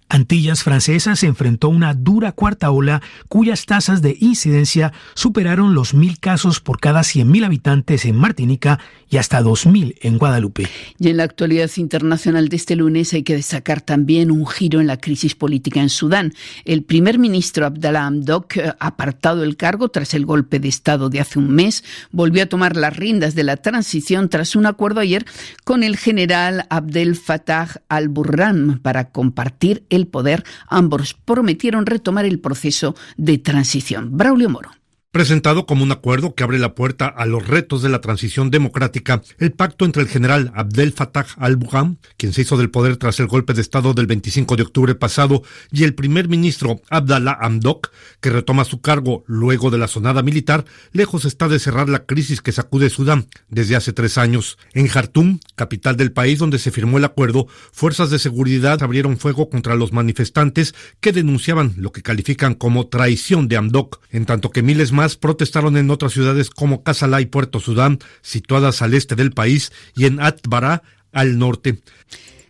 Antillas 0.08 0.62
Francesas 0.62 1.20
se 1.20 1.26
enfrentó 1.26 1.68
a 1.68 1.70
una 1.70 1.94
dura 1.94 2.32
cuarta 2.32 2.70
ola 2.70 3.00
cuyas 3.28 3.64
tasas 3.64 4.02
de 4.02 4.14
incidencia 4.20 4.92
superaron 5.14 5.74
los 5.74 5.94
mil 5.94 6.18
casos 6.18 6.60
por 6.60 6.80
cada 6.80 7.00
100.000 7.00 7.46
habitantes 7.46 8.04
en 8.04 8.16
Martinica 8.16 8.78
y 9.08 9.16
hasta 9.16 9.40
2.000 9.40 9.96
en 10.02 10.18
Guadalupe. 10.18 10.68
Y 10.98 11.08
en 11.08 11.16
la 11.16 11.22
actualidad 11.22 11.70
internacional 11.76 12.50
de 12.50 12.56
este 12.56 12.76
lunes 12.76 13.14
hay 13.14 13.22
que 13.22 13.36
destacar 13.36 13.80
también 13.80 14.30
un 14.30 14.46
giro 14.46 14.80
en 14.82 14.86
la 14.86 14.98
crisis 14.98 15.34
política 15.34 15.81
en 15.82 15.90
Sudán. 15.90 16.34
El 16.64 16.84
primer 16.84 17.18
ministro 17.18 17.66
Abdallah 17.66 18.06
Hamdok, 18.06 18.56
eh, 18.56 18.72
apartado 18.78 19.40
del 19.40 19.56
cargo 19.56 19.88
tras 19.88 20.14
el 20.14 20.26
golpe 20.26 20.58
de 20.58 20.68
Estado 20.68 21.08
de 21.08 21.20
hace 21.20 21.38
un 21.38 21.50
mes, 21.50 21.84
volvió 22.10 22.44
a 22.44 22.46
tomar 22.46 22.76
las 22.76 22.96
riendas 22.96 23.34
de 23.34 23.44
la 23.44 23.56
transición 23.56 24.28
tras 24.28 24.56
un 24.56 24.66
acuerdo 24.66 25.00
ayer 25.00 25.26
con 25.64 25.82
el 25.82 25.96
general 25.96 26.66
Abdel 26.70 27.16
Fattah 27.16 27.82
al-Burran 27.88 28.80
para 28.80 29.10
compartir 29.10 29.84
el 29.90 30.06
poder, 30.06 30.44
ambos 30.68 31.14
prometieron 31.14 31.86
retomar 31.86 32.24
el 32.24 32.40
proceso 32.40 32.94
de 33.16 33.38
transición. 33.38 34.16
Braulio 34.16 34.48
Moro. 34.48 34.81
Presentado 35.12 35.66
como 35.66 35.82
un 35.82 35.92
acuerdo 35.92 36.34
que 36.34 36.42
abre 36.42 36.58
la 36.58 36.74
puerta 36.74 37.06
a 37.06 37.26
los 37.26 37.46
retos 37.46 37.82
de 37.82 37.90
la 37.90 38.00
transición 38.00 38.50
democrática, 38.50 39.20
el 39.36 39.52
pacto 39.52 39.84
entre 39.84 40.00
el 40.00 40.08
general 40.08 40.50
Abdel 40.54 40.94
Fattah 40.94 41.26
al-Burhan, 41.36 41.98
quien 42.16 42.32
se 42.32 42.40
hizo 42.40 42.56
del 42.56 42.70
poder 42.70 42.96
tras 42.96 43.20
el 43.20 43.26
golpe 43.26 43.52
de 43.52 43.60
Estado 43.60 43.92
del 43.92 44.06
25 44.06 44.56
de 44.56 44.62
octubre 44.62 44.94
pasado, 44.94 45.42
y 45.70 45.84
el 45.84 45.94
primer 45.94 46.30
ministro 46.30 46.80
Abdallah 46.88 47.36
Hamdok, 47.42 47.90
que 48.22 48.30
retoma 48.30 48.64
su 48.64 48.80
cargo 48.80 49.22
luego 49.26 49.70
de 49.70 49.76
la 49.76 49.86
sonada 49.86 50.22
militar, 50.22 50.64
lejos 50.92 51.26
está 51.26 51.46
de 51.46 51.58
cerrar 51.58 51.90
la 51.90 52.06
crisis 52.06 52.40
que 52.40 52.52
sacude 52.52 52.88
Sudán 52.88 53.26
desde 53.50 53.76
hace 53.76 53.92
tres 53.92 54.16
años. 54.16 54.56
En 54.72 54.88
Jartum, 54.88 55.40
capital 55.56 55.98
del 55.98 56.12
país 56.12 56.38
donde 56.38 56.58
se 56.58 56.70
firmó 56.70 56.96
el 56.96 57.04
acuerdo, 57.04 57.48
fuerzas 57.70 58.08
de 58.08 58.18
seguridad 58.18 58.82
abrieron 58.82 59.18
fuego 59.18 59.50
contra 59.50 59.74
los 59.74 59.92
manifestantes 59.92 60.74
que 61.00 61.12
denunciaban 61.12 61.74
lo 61.76 61.92
que 61.92 62.00
califican 62.00 62.54
como 62.54 62.86
traición 62.86 63.46
de 63.48 63.58
Hamdok, 63.58 64.00
en 64.10 64.24
tanto 64.24 64.50
que 64.50 64.62
miles 64.62 64.90
más 64.90 65.01
protestaron 65.16 65.76
en 65.76 65.90
otras 65.90 66.12
ciudades 66.12 66.50
como 66.50 66.82
Kasala 66.82 67.20
y 67.20 67.26
Puerto 67.26 67.60
Sudán, 67.60 67.98
situadas 68.20 68.82
al 68.82 68.94
este 68.94 69.14
del 69.14 69.32
país, 69.32 69.72
y 69.94 70.06
en 70.06 70.20
Atbara, 70.20 70.82
al 71.12 71.38
norte. 71.38 71.82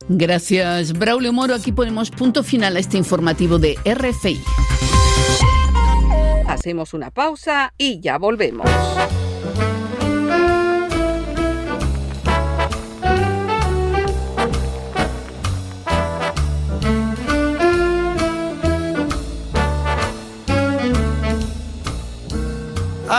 Gracias, 0.09 0.93
Braulio 0.93 1.33
Moro. 1.33 1.55
Aquí 1.55 1.73
ponemos 1.73 2.11
punto 2.11 2.43
final 2.43 2.77
a 2.77 2.81
este 2.81 2.99
informativo 2.99 3.59
de 3.59 3.79
RFI. 3.85 4.41
Hacemos 6.47 6.93
una 6.93 7.11
pausa 7.11 7.73
y 7.79 8.01
ya 8.01 8.19
volvemos. 8.19 8.69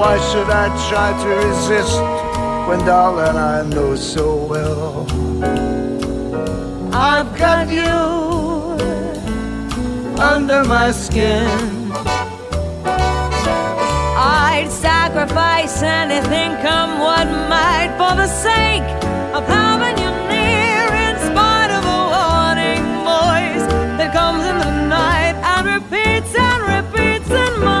Why 0.00 0.16
should 0.32 0.48
I 0.48 0.66
try 0.88 1.12
to 1.22 1.28
resist 1.46 2.00
when, 2.66 2.78
darling, 2.86 3.36
I 3.36 3.60
know 3.68 3.94
so 3.96 4.46
well? 4.46 5.06
I've 6.90 7.30
got 7.36 7.68
you 7.68 7.98
under 10.18 10.64
my 10.64 10.90
skin? 10.92 11.92
I'd 14.16 14.70
sacrifice 14.70 15.82
anything, 15.82 16.56
come 16.62 16.98
what 16.98 17.26
might, 17.50 17.92
for 17.98 18.16
the 18.16 18.26
sake 18.26 18.88
of 19.36 19.46
having 19.46 19.98
you 20.02 20.12
near, 20.32 20.86
in 21.08 21.16
spite 21.28 21.72
of 21.78 21.84
a 21.84 22.02
warning 22.16 22.84
voice 23.04 23.66
that 23.98 24.14
comes 24.14 24.46
in 24.46 24.56
the 24.64 24.72
night 24.88 25.36
and 25.52 25.66
repeats 25.66 26.34
and 26.34 26.60
repeats 26.74 27.28
in 27.28 27.60
my 27.62 27.80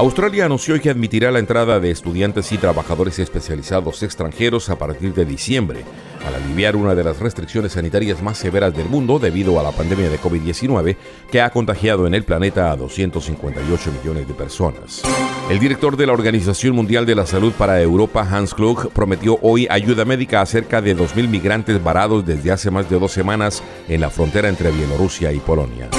Australia 0.00 0.46
anunció 0.46 0.80
que 0.80 0.88
admitirá 0.88 1.30
la 1.30 1.40
entrada 1.40 1.78
de 1.78 1.90
estudiantes 1.90 2.52
y 2.52 2.56
trabajadores 2.56 3.18
especializados 3.18 4.02
extranjeros 4.02 4.70
a 4.70 4.78
partir 4.78 5.12
de 5.12 5.26
diciembre, 5.26 5.84
al 6.26 6.36
aliviar 6.36 6.74
una 6.74 6.94
de 6.94 7.04
las 7.04 7.18
restricciones 7.18 7.72
sanitarias 7.72 8.22
más 8.22 8.38
severas 8.38 8.74
del 8.74 8.88
mundo 8.88 9.18
debido 9.18 9.60
a 9.60 9.62
la 9.62 9.72
pandemia 9.72 10.08
de 10.08 10.18
COVID-19 10.18 10.96
que 11.30 11.42
ha 11.42 11.50
contagiado 11.50 12.06
en 12.06 12.14
el 12.14 12.24
planeta 12.24 12.72
a 12.72 12.76
258 12.76 13.92
millones 13.92 14.26
de 14.26 14.32
personas. 14.32 15.02
El 15.50 15.58
director 15.58 15.98
de 15.98 16.06
la 16.06 16.14
Organización 16.14 16.74
Mundial 16.74 17.04
de 17.04 17.16
la 17.16 17.26
Salud 17.26 17.52
para 17.52 17.82
Europa, 17.82 18.22
Hans 18.22 18.54
Klug, 18.54 18.90
prometió 18.94 19.38
hoy 19.42 19.66
ayuda 19.68 20.06
médica 20.06 20.40
a 20.40 20.46
cerca 20.46 20.80
de 20.80 20.96
2.000 20.96 21.28
migrantes 21.28 21.84
varados 21.84 22.24
desde 22.24 22.52
hace 22.52 22.70
más 22.70 22.88
de 22.88 22.98
dos 22.98 23.12
semanas 23.12 23.62
en 23.86 24.00
la 24.00 24.08
frontera 24.08 24.48
entre 24.48 24.70
Bielorrusia 24.70 25.30
y 25.30 25.40
Polonia. 25.40 25.90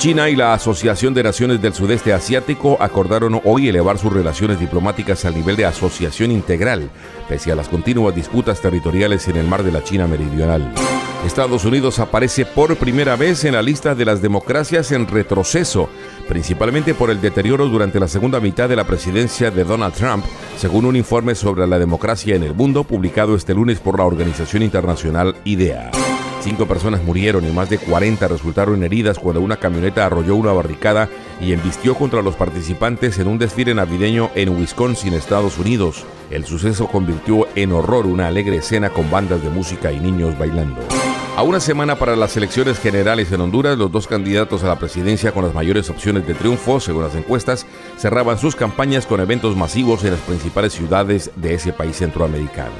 China 0.00 0.30
y 0.30 0.34
la 0.34 0.54
Asociación 0.54 1.12
de 1.12 1.22
Naciones 1.22 1.60
del 1.60 1.74
Sudeste 1.74 2.14
Asiático 2.14 2.78
acordaron 2.80 3.38
hoy 3.44 3.68
elevar 3.68 3.98
sus 3.98 4.10
relaciones 4.10 4.58
diplomáticas 4.58 5.26
al 5.26 5.34
nivel 5.34 5.56
de 5.56 5.66
asociación 5.66 6.30
integral, 6.30 6.88
pese 7.28 7.52
a 7.52 7.54
las 7.54 7.68
continuas 7.68 8.14
disputas 8.14 8.62
territoriales 8.62 9.28
en 9.28 9.36
el 9.36 9.46
mar 9.46 9.62
de 9.62 9.72
la 9.72 9.84
China 9.84 10.06
Meridional. 10.06 10.72
Estados 11.24 11.66
Unidos 11.66 11.98
aparece 11.98 12.46
por 12.46 12.76
primera 12.76 13.14
vez 13.14 13.44
en 13.44 13.52
la 13.52 13.62
lista 13.62 13.94
de 13.94 14.06
las 14.06 14.22
democracias 14.22 14.90
en 14.90 15.06
retroceso, 15.06 15.90
principalmente 16.28 16.94
por 16.94 17.10
el 17.10 17.20
deterioro 17.20 17.68
durante 17.68 18.00
la 18.00 18.08
segunda 18.08 18.40
mitad 18.40 18.70
de 18.70 18.76
la 18.76 18.84
presidencia 18.84 19.50
de 19.50 19.64
Donald 19.64 19.94
Trump, 19.94 20.24
según 20.56 20.86
un 20.86 20.96
informe 20.96 21.34
sobre 21.34 21.66
la 21.66 21.78
democracia 21.78 22.34
en 22.36 22.42
el 22.42 22.54
mundo 22.54 22.84
publicado 22.84 23.36
este 23.36 23.54
lunes 23.54 23.80
por 23.80 23.98
la 23.98 24.06
organización 24.06 24.62
internacional 24.62 25.36
IDEA. 25.44 25.90
Cinco 26.40 26.66
personas 26.66 27.04
murieron 27.04 27.46
y 27.46 27.52
más 27.52 27.68
de 27.68 27.76
40 27.76 28.26
resultaron 28.26 28.82
heridas 28.82 29.18
cuando 29.18 29.42
una 29.42 29.58
camioneta 29.58 30.06
arrolló 30.06 30.36
una 30.36 30.52
barricada 30.52 31.10
y 31.38 31.52
embistió 31.52 31.94
contra 31.94 32.22
los 32.22 32.34
participantes 32.34 33.18
en 33.18 33.28
un 33.28 33.38
desfile 33.38 33.74
navideño 33.74 34.30
en 34.34 34.56
Wisconsin, 34.56 35.12
Estados 35.12 35.58
Unidos. 35.58 36.06
El 36.30 36.46
suceso 36.46 36.86
convirtió 36.86 37.46
en 37.56 37.72
horror 37.72 38.06
una 38.06 38.28
alegre 38.28 38.56
escena 38.56 38.88
con 38.88 39.10
bandas 39.10 39.42
de 39.42 39.50
música 39.50 39.92
y 39.92 40.00
niños 40.00 40.38
bailando. 40.38 40.80
A 41.40 41.42
una 41.42 41.58
semana 41.58 41.96
para 41.96 42.16
las 42.16 42.36
elecciones 42.36 42.78
generales 42.78 43.32
en 43.32 43.40
Honduras, 43.40 43.78
los 43.78 43.90
dos 43.90 44.06
candidatos 44.06 44.62
a 44.62 44.66
la 44.66 44.78
presidencia 44.78 45.32
con 45.32 45.42
las 45.42 45.54
mayores 45.54 45.88
opciones 45.88 46.26
de 46.26 46.34
triunfo, 46.34 46.80
según 46.80 47.02
las 47.02 47.14
encuestas, 47.14 47.64
cerraban 47.96 48.36
sus 48.36 48.54
campañas 48.54 49.06
con 49.06 49.20
eventos 49.20 49.56
masivos 49.56 50.04
en 50.04 50.10
las 50.10 50.20
principales 50.20 50.74
ciudades 50.74 51.30
de 51.36 51.54
ese 51.54 51.72
país 51.72 51.96
centroamericano. 51.96 52.74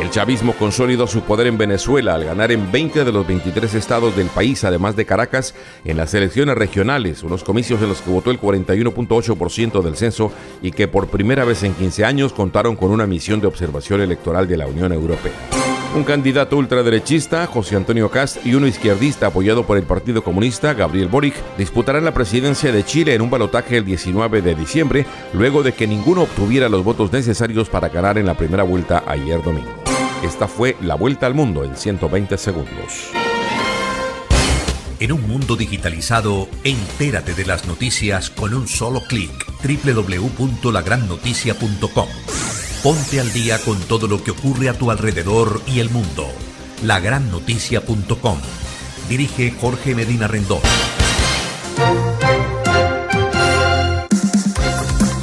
El 0.00 0.10
chavismo 0.10 0.52
consolidó 0.54 1.06
su 1.06 1.20
poder 1.20 1.46
en 1.46 1.58
Venezuela 1.58 2.16
al 2.16 2.24
ganar 2.24 2.50
en 2.50 2.72
20 2.72 3.04
de 3.04 3.12
los 3.12 3.24
23 3.24 3.72
estados 3.74 4.16
del 4.16 4.26
país, 4.26 4.64
además 4.64 4.96
de 4.96 5.06
Caracas, 5.06 5.54
en 5.84 5.96
las 5.96 6.12
elecciones 6.12 6.56
regionales, 6.56 7.22
unos 7.22 7.44
comicios 7.44 7.80
en 7.82 7.88
los 7.88 8.02
que 8.02 8.10
votó 8.10 8.32
el 8.32 8.40
41.8% 8.40 9.80
del 9.80 9.94
censo 9.94 10.32
y 10.60 10.72
que 10.72 10.88
por 10.88 11.06
primera 11.06 11.44
vez 11.44 11.62
en 11.62 11.74
15 11.74 12.04
años 12.04 12.32
contaron 12.32 12.74
con 12.74 12.90
una 12.90 13.06
misión 13.06 13.40
de 13.40 13.46
observación 13.46 14.00
electoral 14.00 14.48
de 14.48 14.56
la 14.56 14.66
Unión 14.66 14.92
Europea. 14.92 15.61
Un 15.94 16.04
candidato 16.04 16.56
ultraderechista, 16.56 17.46
José 17.46 17.76
Antonio 17.76 18.10
Cast, 18.10 18.46
y 18.46 18.54
uno 18.54 18.66
izquierdista 18.66 19.26
apoyado 19.26 19.66
por 19.66 19.76
el 19.76 19.82
Partido 19.82 20.24
Comunista, 20.24 20.72
Gabriel 20.72 21.08
Boric, 21.08 21.34
disputarán 21.58 22.06
la 22.06 22.14
presidencia 22.14 22.72
de 22.72 22.82
Chile 22.82 23.14
en 23.14 23.20
un 23.20 23.28
balotaje 23.28 23.76
el 23.76 23.84
19 23.84 24.40
de 24.40 24.54
diciembre, 24.54 25.04
luego 25.34 25.62
de 25.62 25.74
que 25.74 25.86
ninguno 25.86 26.22
obtuviera 26.22 26.70
los 26.70 26.82
votos 26.82 27.12
necesarios 27.12 27.68
para 27.68 27.90
ganar 27.90 28.16
en 28.16 28.24
la 28.24 28.32
primera 28.34 28.62
vuelta 28.62 29.04
ayer 29.06 29.42
domingo. 29.42 29.68
Esta 30.24 30.48
fue 30.48 30.78
la 30.80 30.94
vuelta 30.94 31.26
al 31.26 31.34
mundo 31.34 31.62
en 31.62 31.76
120 31.76 32.38
segundos. 32.38 33.10
En 34.98 35.12
un 35.12 35.28
mundo 35.28 35.56
digitalizado, 35.56 36.48
entérate 36.64 37.34
de 37.34 37.44
las 37.44 37.66
noticias 37.66 38.30
con 38.30 38.54
un 38.54 38.66
solo 38.66 39.02
clic. 39.06 39.30
www.lagrannoticia.com. 39.62 42.08
Ponte 42.82 43.20
al 43.20 43.32
día 43.32 43.60
con 43.60 43.78
todo 43.82 44.08
lo 44.08 44.24
que 44.24 44.32
ocurre 44.32 44.68
a 44.68 44.76
tu 44.76 44.90
alrededor 44.90 45.62
y 45.68 45.78
el 45.78 45.88
mundo. 45.88 46.26
Lagrannoticia.com. 46.82 48.38
Dirige 49.08 49.52
Jorge 49.52 49.94
Medina 49.94 50.26
Rendón. 50.26 50.58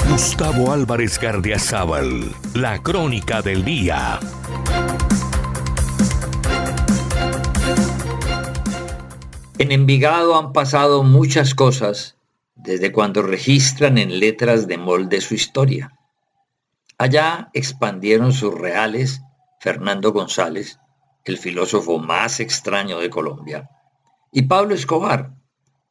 Gustavo 0.10 0.72
Álvarez 0.72 1.20
Gardiazabal, 1.20 2.34
la 2.54 2.82
crónica 2.82 3.42
del 3.42 3.66
día. 3.66 4.22
En 9.58 9.74
Envigado 9.74 10.40
han 10.40 10.54
pasado 10.54 11.04
muchas 11.04 11.54
cosas 11.56 12.16
desde 12.56 12.94
cuando 12.94 13.22
registran 13.22 13.98
en 13.98 14.22
letras 14.22 14.66
de 14.66 14.78
molde 14.78 15.20
su 15.20 15.34
historia. 15.34 15.99
Allá 17.02 17.50
expandieron 17.54 18.34
sus 18.34 18.54
reales 18.54 19.22
Fernando 19.62 20.12
González, 20.12 20.82
el 21.24 21.38
filósofo 21.38 21.98
más 21.98 22.42
extraño 22.42 23.00
de 23.00 23.10
Colombia, 23.10 23.70
y 24.34 24.42
Pablo 24.42 24.76
Escobar, 24.76 25.32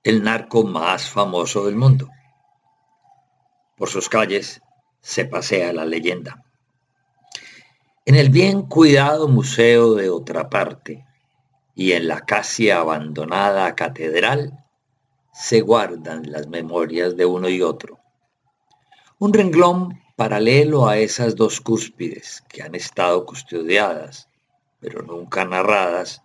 el 0.02 0.22
narco 0.22 0.64
más 0.64 1.08
famoso 1.08 1.64
del 1.64 1.76
mundo. 1.76 2.10
Por 3.74 3.88
sus 3.88 4.10
calles 4.10 4.60
se 5.00 5.24
pasea 5.24 5.72
la 5.72 5.86
leyenda. 5.86 6.44
En 8.04 8.14
el 8.14 8.28
bien 8.28 8.60
cuidado 8.60 9.28
museo 9.28 9.94
de 9.94 10.10
otra 10.10 10.50
parte, 10.50 11.06
y 11.74 11.92
en 11.92 12.06
la 12.06 12.20
casi 12.20 12.68
abandonada 12.68 13.74
catedral 13.74 14.62
se 15.32 15.62
guardan 15.62 16.30
las 16.30 16.48
memorias 16.48 17.16
de 17.16 17.24
uno 17.24 17.48
y 17.48 17.62
otro. 17.62 17.98
Un 19.18 19.32
renglón 19.32 19.98
paralelo 20.18 20.88
a 20.88 20.98
esas 20.98 21.36
dos 21.36 21.60
cúspides 21.60 22.42
que 22.48 22.60
han 22.60 22.74
estado 22.74 23.24
custodiadas, 23.24 24.28
pero 24.80 25.00
nunca 25.02 25.44
narradas, 25.44 26.22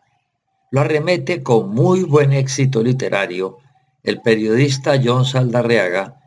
lo 0.71 0.81
arremete 0.81 1.43
con 1.43 1.69
muy 1.69 2.01
buen 2.01 2.33
éxito 2.33 2.81
literario 2.81 3.59
el 4.01 4.19
periodista 4.19 4.99
John 5.01 5.25
Saldarreaga 5.25 6.19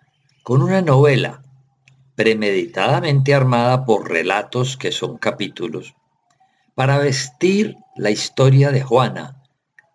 con 0.44 0.62
una 0.62 0.80
novela 0.80 1.42
premeditadamente 2.14 3.34
armada 3.34 3.84
por 3.84 4.08
relatos 4.08 4.76
que 4.76 4.92
son 4.92 5.18
capítulos 5.18 5.96
para 6.76 6.98
vestir 6.98 7.74
la 7.96 8.10
historia 8.10 8.70
de 8.70 8.82
Juana, 8.82 9.42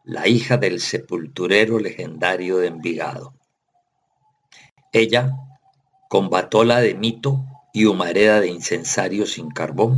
la 0.03 0.27
hija 0.27 0.57
del 0.57 0.81
sepulturero 0.81 1.79
legendario 1.79 2.57
de 2.57 2.67
Envigado. 2.67 3.34
Ella, 4.91 5.38
con 6.10 6.29
batola 6.29 6.81
de 6.81 6.95
mito 6.95 7.45
y 7.73 7.86
humareda 7.86 8.39
de 8.39 8.47
incensario 8.47 9.25
sin 9.25 9.49
carbón, 9.49 9.97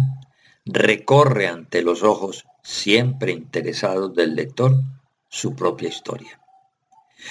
recorre 0.66 1.48
ante 1.48 1.82
los 1.82 2.04
ojos 2.04 2.46
siempre 2.64 3.32
interesados 3.32 4.14
del 4.16 4.36
lector 4.36 4.76
su 5.30 5.56
propia 5.56 5.90
historia. 5.90 6.40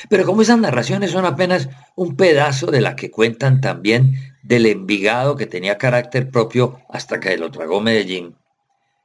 Pero 0.08 0.24
como 0.24 0.42
esas 0.42 0.58
narraciones 0.58 1.10
son 1.10 1.24
apenas 1.24 1.68
un 1.96 2.16
pedazo 2.16 2.66
de 2.66 2.80
la 2.80 2.96
que 2.96 3.10
cuentan 3.10 3.60
también 3.60 4.14
del 4.42 4.66
Envigado 4.66 5.36
que 5.36 5.46
tenía 5.46 5.78
carácter 5.78 6.30
propio 6.30 6.80
hasta 6.88 7.20
que 7.20 7.36
lo 7.36 7.50
tragó 7.50 7.80
Medellín, 7.80 8.36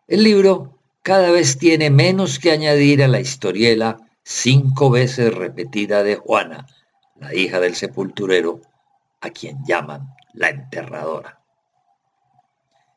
el 0.07 0.23
libro 0.23 0.79
cada 1.01 1.31
vez 1.31 1.57
tiene 1.57 1.89
menos 1.89 2.39
que 2.39 2.51
añadir 2.51 3.03
a 3.03 3.07
la 3.07 3.19
historiela 3.19 3.97
cinco 4.23 4.89
veces 4.89 5.33
repetida 5.33 6.03
de 6.03 6.15
Juana, 6.15 6.67
la 7.15 7.33
hija 7.33 7.59
del 7.59 7.75
sepulturero, 7.75 8.61
a 9.21 9.29
quien 9.29 9.57
llaman 9.65 10.07
la 10.37 10.49
enterradora. 10.49 11.41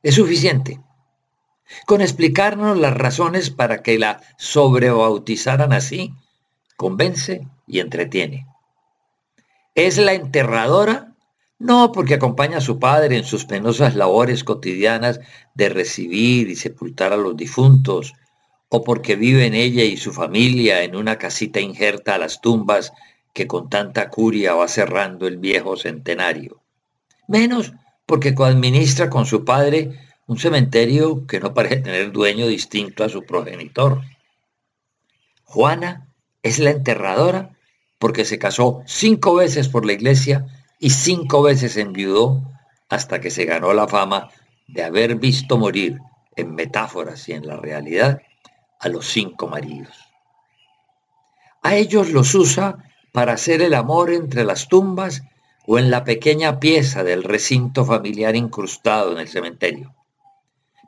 Es 0.03 0.15
suficiente 0.15 0.81
con 1.87 2.01
explicarnos 2.01 2.79
las 2.79 2.95
razones 2.95 3.51
para 3.51 3.83
que 3.83 3.99
la 3.99 4.21
sobrebautizaran 4.39 5.73
así, 5.73 6.13
convence 6.77 7.47
y 7.67 7.81
entretiene. 7.81 8.47
¿Es 9.75 9.99
la 9.99 10.15
enterradora? 10.15 11.15
No, 11.59 11.93
porque 11.93 12.15
acompaña 12.15 12.59
a 12.59 12.63
su 12.63 12.79
padre 12.79 13.17
en 13.17 13.25
sus 13.25 13.45
penosas 13.45 13.95
labores 13.95 14.45
cotidianas 14.45 15.21
de 15.55 15.69
recibir 15.69 16.49
y 16.51 16.57
sepultar 16.57 17.13
a 17.13 17.17
los 17.17 17.37
difuntos, 17.37 18.15
o 18.69 18.83
porque 18.83 19.17
vive 19.17 19.47
en 19.47 19.55
ella 19.55 19.85
y 19.85 19.97
su 19.97 20.13
familia 20.13 20.83
en 20.83 20.97
una 20.97 21.19
casita 21.19 21.61
injerta 21.61 22.15
a 22.15 22.19
las 22.19 22.41
tumbas 22.41 22.93
que 23.33 23.47
con 23.47 23.69
tanta 23.69 24.11
curia 24.11 24.55
va 24.55 24.69
cerrando 24.69 25.27
el 25.27 25.39
viejo 25.39 25.77
centenario. 25.77 26.60
Menos 27.31 27.73
porque 28.07 28.35
coadministra 28.35 29.09
con 29.09 29.25
su 29.25 29.45
padre 29.45 29.93
un 30.27 30.37
cementerio 30.37 31.29
que 31.29 31.39
no 31.39 31.55
parece 31.55 31.77
tener 31.77 32.11
dueño 32.11 32.49
distinto 32.49 33.05
a 33.05 33.09
su 33.09 33.23
progenitor. 33.23 34.01
Juana 35.45 36.09
es 36.43 36.59
la 36.59 36.71
enterradora 36.71 37.57
porque 38.01 38.25
se 38.25 38.41
casó 38.41 38.83
cinco 38.85 39.37
veces 39.37 39.69
por 39.69 39.87
la 39.87 39.93
iglesia 39.93 40.45
y 40.81 40.91
cinco 40.91 41.41
veces 41.43 41.77
enviudó 41.77 42.43
hasta 42.89 43.21
que 43.21 43.31
se 43.31 43.45
ganó 43.45 43.75
la 43.75 43.87
fama 43.87 44.31
de 44.67 44.83
haber 44.83 45.15
visto 45.15 45.57
morir 45.57 46.01
en 46.35 46.57
metáforas 46.57 47.29
y 47.29 47.33
en 47.35 47.47
la 47.47 47.59
realidad 47.59 48.21
a 48.81 48.89
los 48.89 49.07
cinco 49.07 49.47
maridos. 49.47 49.95
A 51.63 51.77
ellos 51.77 52.11
los 52.11 52.35
usa 52.35 52.79
para 53.13 53.35
hacer 53.35 53.63
el 53.63 53.75
amor 53.75 54.11
entre 54.11 54.43
las 54.43 54.67
tumbas 54.67 55.23
o 55.73 55.79
en 55.79 55.89
la 55.89 56.03
pequeña 56.03 56.59
pieza 56.59 57.05
del 57.05 57.23
recinto 57.23 57.85
familiar 57.85 58.35
incrustado 58.35 59.13
en 59.13 59.19
el 59.19 59.29
cementerio. 59.29 59.95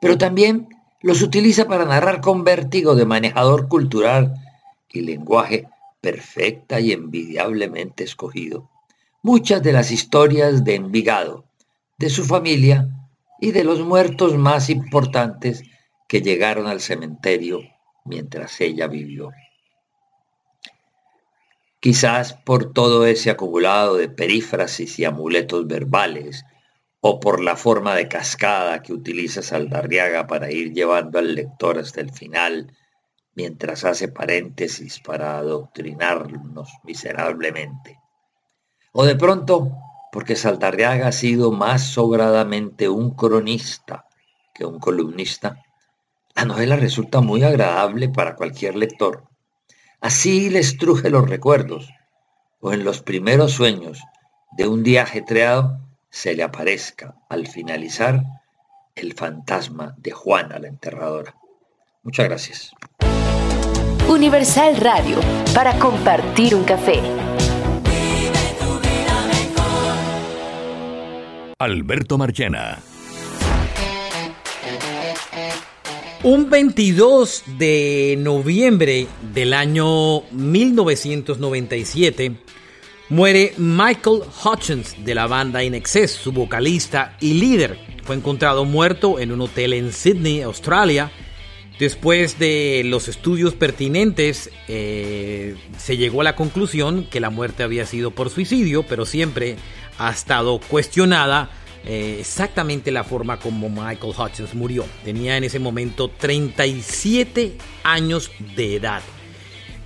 Pero 0.01 0.17
también 0.17 0.67
los 1.01 1.21
utiliza 1.21 1.69
para 1.69 1.85
narrar 1.85 2.19
con 2.19 2.43
vértigo 2.43 2.93
de 2.93 3.05
manejador 3.05 3.69
cultural 3.69 4.33
y 4.89 4.99
lenguaje 4.99 5.69
perfecta 6.01 6.81
y 6.81 6.91
envidiablemente 6.91 8.03
escogido. 8.03 8.69
Muchas 9.21 9.63
de 9.63 9.71
las 9.71 9.89
historias 9.89 10.65
de 10.65 10.75
Envigado, 10.75 11.45
de 11.97 12.09
su 12.09 12.25
familia 12.25 12.89
y 13.39 13.51
de 13.53 13.63
los 13.63 13.79
muertos 13.79 14.37
más 14.37 14.69
importantes 14.69 15.63
que 16.09 16.21
llegaron 16.21 16.67
al 16.67 16.81
cementerio 16.81 17.61
mientras 18.03 18.59
ella 18.59 18.87
vivió. 18.87 19.31
Quizás 21.83 22.31
por 22.45 22.71
todo 22.71 23.05
ese 23.05 23.29
acumulado 23.29 23.97
de 23.97 24.07
perífrasis 24.07 24.99
y 24.99 25.03
amuletos 25.03 25.67
verbales, 25.67 26.45
o 27.01 27.19
por 27.19 27.43
la 27.43 27.57
forma 27.57 27.93
de 27.93 28.07
cascada 28.07 28.81
que 28.81 28.93
utiliza 28.93 29.41
Saldarriaga 29.41 30.25
para 30.25 30.49
ir 30.49 30.71
llevando 30.71 31.19
al 31.19 31.35
lector 31.35 31.77
hasta 31.77 31.99
el 31.99 32.13
final, 32.13 32.71
mientras 33.35 33.83
hace 33.83 34.07
paréntesis 34.07 35.01
para 35.01 35.37
adoctrinarnos 35.37 36.69
miserablemente. 36.85 37.99
O 38.93 39.03
de 39.03 39.17
pronto, 39.17 39.73
porque 40.13 40.37
Saldarriaga 40.37 41.09
ha 41.09 41.11
sido 41.11 41.51
más 41.51 41.83
sobradamente 41.83 42.87
un 42.87 43.13
cronista 43.13 44.05
que 44.53 44.63
un 44.63 44.79
columnista, 44.79 45.61
la 46.33 46.45
novela 46.45 46.77
resulta 46.77 47.19
muy 47.19 47.43
agradable 47.43 48.07
para 48.07 48.37
cualquier 48.37 48.77
lector. 48.77 49.32
Así 50.03 50.49
les 50.49 50.77
truje 50.77 51.09
los 51.09 51.29
recuerdos, 51.29 51.89
o 52.59 52.73
en 52.73 52.83
los 52.83 53.01
primeros 53.01 53.53
sueños 53.53 54.03
de 54.51 54.67
un 54.67 54.83
día 54.83 55.03
ajetreado 55.03 55.79
se 56.09 56.35
le 56.35 56.43
aparezca 56.43 57.15
al 57.29 57.47
finalizar 57.47 58.21
el 58.95 59.13
fantasma 59.13 59.95
de 59.97 60.11
Juana 60.11 60.59
la 60.59 60.67
enterradora. 60.67 61.33
Muchas 62.03 62.27
gracias. 62.27 62.71
Universal 64.09 64.75
Radio, 64.75 65.21
para 65.53 65.79
compartir 65.79 66.53
un 66.53 66.65
café. 66.65 66.99
Alberto 71.59 72.17
Marchena. 72.17 72.77
Un 76.23 76.49
22 76.49 77.43
de 77.57 78.15
noviembre 78.17 79.07
del 79.33 79.53
año 79.53 80.21
1997 80.31 82.31
muere 83.09 83.53
Michael 83.57 84.21
Hutchins 84.41 84.95
de 85.03 85.15
la 85.15 85.27
banda 85.27 85.65
In 85.65 85.75
Excess, 85.75 86.11
su 86.11 86.31
vocalista 86.31 87.17
y 87.19 87.33
líder. 87.33 87.77
Fue 88.05 88.15
encontrado 88.15 88.63
muerto 88.63 89.19
en 89.19 89.33
un 89.33 89.41
hotel 89.41 89.73
en 89.73 89.91
Sydney, 89.91 90.43
Australia. 90.43 91.11
Después 91.77 92.39
de 92.39 92.83
los 92.85 93.09
estudios 93.09 93.53
pertinentes, 93.53 94.49
eh, 94.69 95.57
se 95.77 95.97
llegó 95.97 96.21
a 96.21 96.23
la 96.23 96.37
conclusión 96.37 97.03
que 97.03 97.19
la 97.19 97.31
muerte 97.31 97.63
había 97.63 97.85
sido 97.85 98.11
por 98.11 98.29
suicidio, 98.29 98.83
pero 98.83 99.05
siempre 99.05 99.57
ha 99.97 100.09
estado 100.09 100.61
cuestionada 100.69 101.49
eh, 101.85 102.17
exactamente 102.19 102.91
la 102.91 103.03
forma 103.03 103.39
como 103.39 103.69
Michael 103.69 104.13
Hutchins 104.17 104.53
murió. 104.53 104.85
Tenía 105.03 105.37
en 105.37 105.43
ese 105.43 105.59
momento 105.59 106.09
37 106.09 107.57
años 107.83 108.31
de 108.55 108.75
edad. 108.75 109.01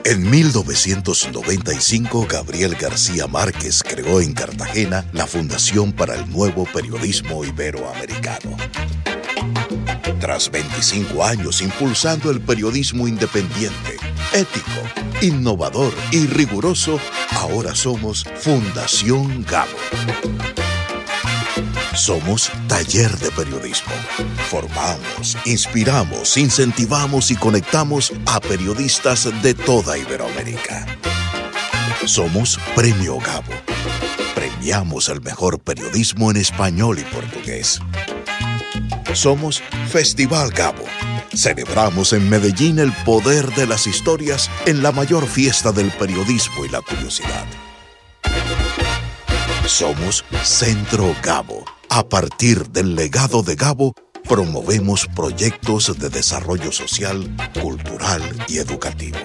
En 0.07 0.29
1995, 0.29 2.27
Gabriel 2.29 2.75
García 2.75 3.27
Márquez 3.27 3.83
creó 3.83 4.21
en 4.21 4.35
Cartagena 4.35 5.07
la 5.14 5.27
Fundación 5.27 5.93
para 5.93 6.14
el 6.14 6.31
Nuevo 6.31 6.67
Periodismo 6.67 7.43
Iberoamericano. 7.43 8.55
Tras 10.21 10.51
25 10.51 11.25
años 11.25 11.62
impulsando 11.62 12.31
el 12.31 12.43
periodismo 12.43 13.09
independiente, 13.09 13.97
ético, 14.35 14.83
innovador 15.23 15.95
y 16.12 16.27
riguroso, 16.27 17.01
ahora 17.31 17.75
somos 17.75 18.27
Fundación 18.40 19.43
Gabo. 19.45 20.63
Somos 21.95 22.51
taller 22.67 23.17
de 23.19 23.31
periodismo. 23.31 23.93
Formamos, 24.51 25.39
inspiramos, 25.45 26.37
incentivamos 26.37 27.31
y 27.31 27.37
conectamos 27.37 28.13
a 28.27 28.41
periodistas 28.41 29.29
de 29.43 29.55
toda 29.55 29.97
Iberoamérica. 29.97 30.87
Somos 32.05 32.59
Premio 32.75 33.19
Gabo. 33.19 33.53
Premiamos 34.35 35.09
el 35.09 35.21
mejor 35.21 35.61
periodismo 35.61 36.33
en 36.33 36.39
español 36.39 36.99
y 36.99 37.05
portugués. 37.05 37.81
Somos 39.13 39.63
Festival 39.89 40.51
Gabo. 40.51 40.85
Celebramos 41.33 42.13
en 42.13 42.29
Medellín 42.29 42.81
el 42.81 42.93
poder 43.05 43.55
de 43.55 43.69
las 43.69 43.87
historias 43.87 44.51
en 44.67 44.83
la 44.83 44.91
mayor 44.91 45.29
fiesta 45.29 45.71
del 45.71 45.93
periodismo 45.93 46.65
y 46.65 46.71
la 46.71 46.81
curiosidad. 46.81 47.47
Somos 49.65 50.25
Centro 50.43 51.15
Gabo 51.23 51.65
A 51.97 52.03
partir 52.09 52.71
del 52.71 52.97
legado 52.97 53.45
de 53.45 53.55
Gabo, 53.55 53.95
promovemos 54.29 55.07
proyectos 55.15 55.97
de 55.97 56.09
desarrollo 56.09 56.73
social, 56.73 57.33
cultural 57.63 58.21
y 58.49 58.59
educativo. 58.59 59.21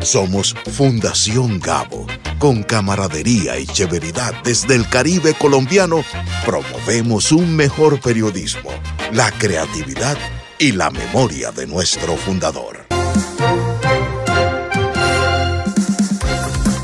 Somos 0.00 0.56
Fundación 0.72 1.60
Gabo. 1.60 2.08
Con 2.40 2.64
camaradería 2.64 3.56
y 3.56 3.66
severidad 3.66 4.34
desde 4.42 4.74
el 4.74 4.88
Caribe 4.88 5.34
colombiano, 5.34 6.02
promovemos 6.44 7.30
un 7.30 7.54
mejor 7.54 8.00
periodismo, 8.00 8.70
la 9.12 9.30
creatividad 9.30 10.18
y 10.58 10.72
la 10.72 10.90
memoria 10.90 11.52
de 11.52 11.68
nuestro 11.68 12.16
fundador. 12.16 12.84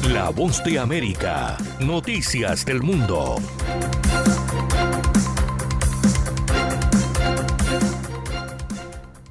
La 0.08 0.30
voz 0.30 0.62
de 0.62 0.78
América. 0.78 1.56
Noticias 1.80 2.64
del 2.64 2.84
mundo. 2.84 3.34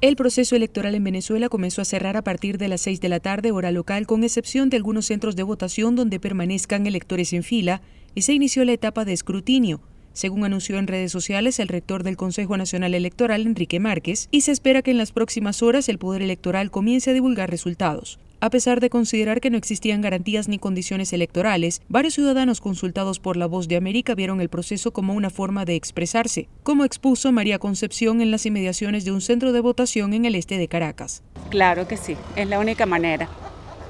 El 0.02 0.16
proceso 0.16 0.56
electoral 0.56 0.94
en 0.94 1.04
Venezuela 1.04 1.50
comenzó 1.50 1.82
a 1.82 1.84
cerrar 1.84 2.16
a 2.16 2.22
partir 2.22 2.56
de 2.56 2.68
las 2.68 2.80
6 2.80 3.02
de 3.02 3.10
la 3.10 3.20
tarde, 3.20 3.52
hora 3.52 3.70
local, 3.70 4.06
con 4.06 4.24
excepción 4.24 4.70
de 4.70 4.78
algunos 4.78 5.04
centros 5.04 5.36
de 5.36 5.42
votación 5.42 5.94
donde 5.94 6.18
permanezcan 6.18 6.86
electores 6.86 7.34
en 7.34 7.42
fila, 7.42 7.82
y 8.14 8.22
se 8.22 8.32
inició 8.32 8.64
la 8.64 8.72
etapa 8.72 9.04
de 9.04 9.12
escrutinio, 9.12 9.82
según 10.14 10.42
anunció 10.42 10.78
en 10.78 10.86
redes 10.86 11.12
sociales 11.12 11.58
el 11.58 11.68
rector 11.68 12.02
del 12.02 12.16
Consejo 12.16 12.56
Nacional 12.56 12.94
Electoral, 12.94 13.42
Enrique 13.42 13.78
Márquez, 13.78 14.28
y 14.30 14.40
se 14.40 14.52
espera 14.52 14.80
que 14.80 14.90
en 14.90 14.96
las 14.96 15.12
próximas 15.12 15.62
horas 15.62 15.90
el 15.90 15.98
Poder 15.98 16.22
Electoral 16.22 16.70
comience 16.70 17.10
a 17.10 17.12
divulgar 17.12 17.50
resultados. 17.50 18.18
A 18.42 18.48
pesar 18.48 18.80
de 18.80 18.88
considerar 18.88 19.42
que 19.42 19.50
no 19.50 19.58
existían 19.58 20.00
garantías 20.00 20.48
ni 20.48 20.58
condiciones 20.58 21.12
electorales, 21.12 21.82
varios 21.90 22.14
ciudadanos 22.14 22.62
consultados 22.62 23.20
por 23.20 23.36
La 23.36 23.44
Voz 23.44 23.68
de 23.68 23.76
América 23.76 24.14
vieron 24.14 24.40
el 24.40 24.48
proceso 24.48 24.94
como 24.94 25.12
una 25.12 25.28
forma 25.28 25.66
de 25.66 25.76
expresarse, 25.76 26.48
como 26.62 26.86
expuso 26.86 27.32
María 27.32 27.58
Concepción 27.58 28.22
en 28.22 28.30
las 28.30 28.46
inmediaciones 28.46 29.04
de 29.04 29.12
un 29.12 29.20
centro 29.20 29.52
de 29.52 29.60
votación 29.60 30.14
en 30.14 30.24
el 30.24 30.34
este 30.34 30.56
de 30.56 30.68
Caracas. 30.68 31.22
Claro 31.50 31.86
que 31.86 31.98
sí, 31.98 32.16
es 32.34 32.48
la 32.48 32.60
única 32.60 32.86
manera 32.86 33.28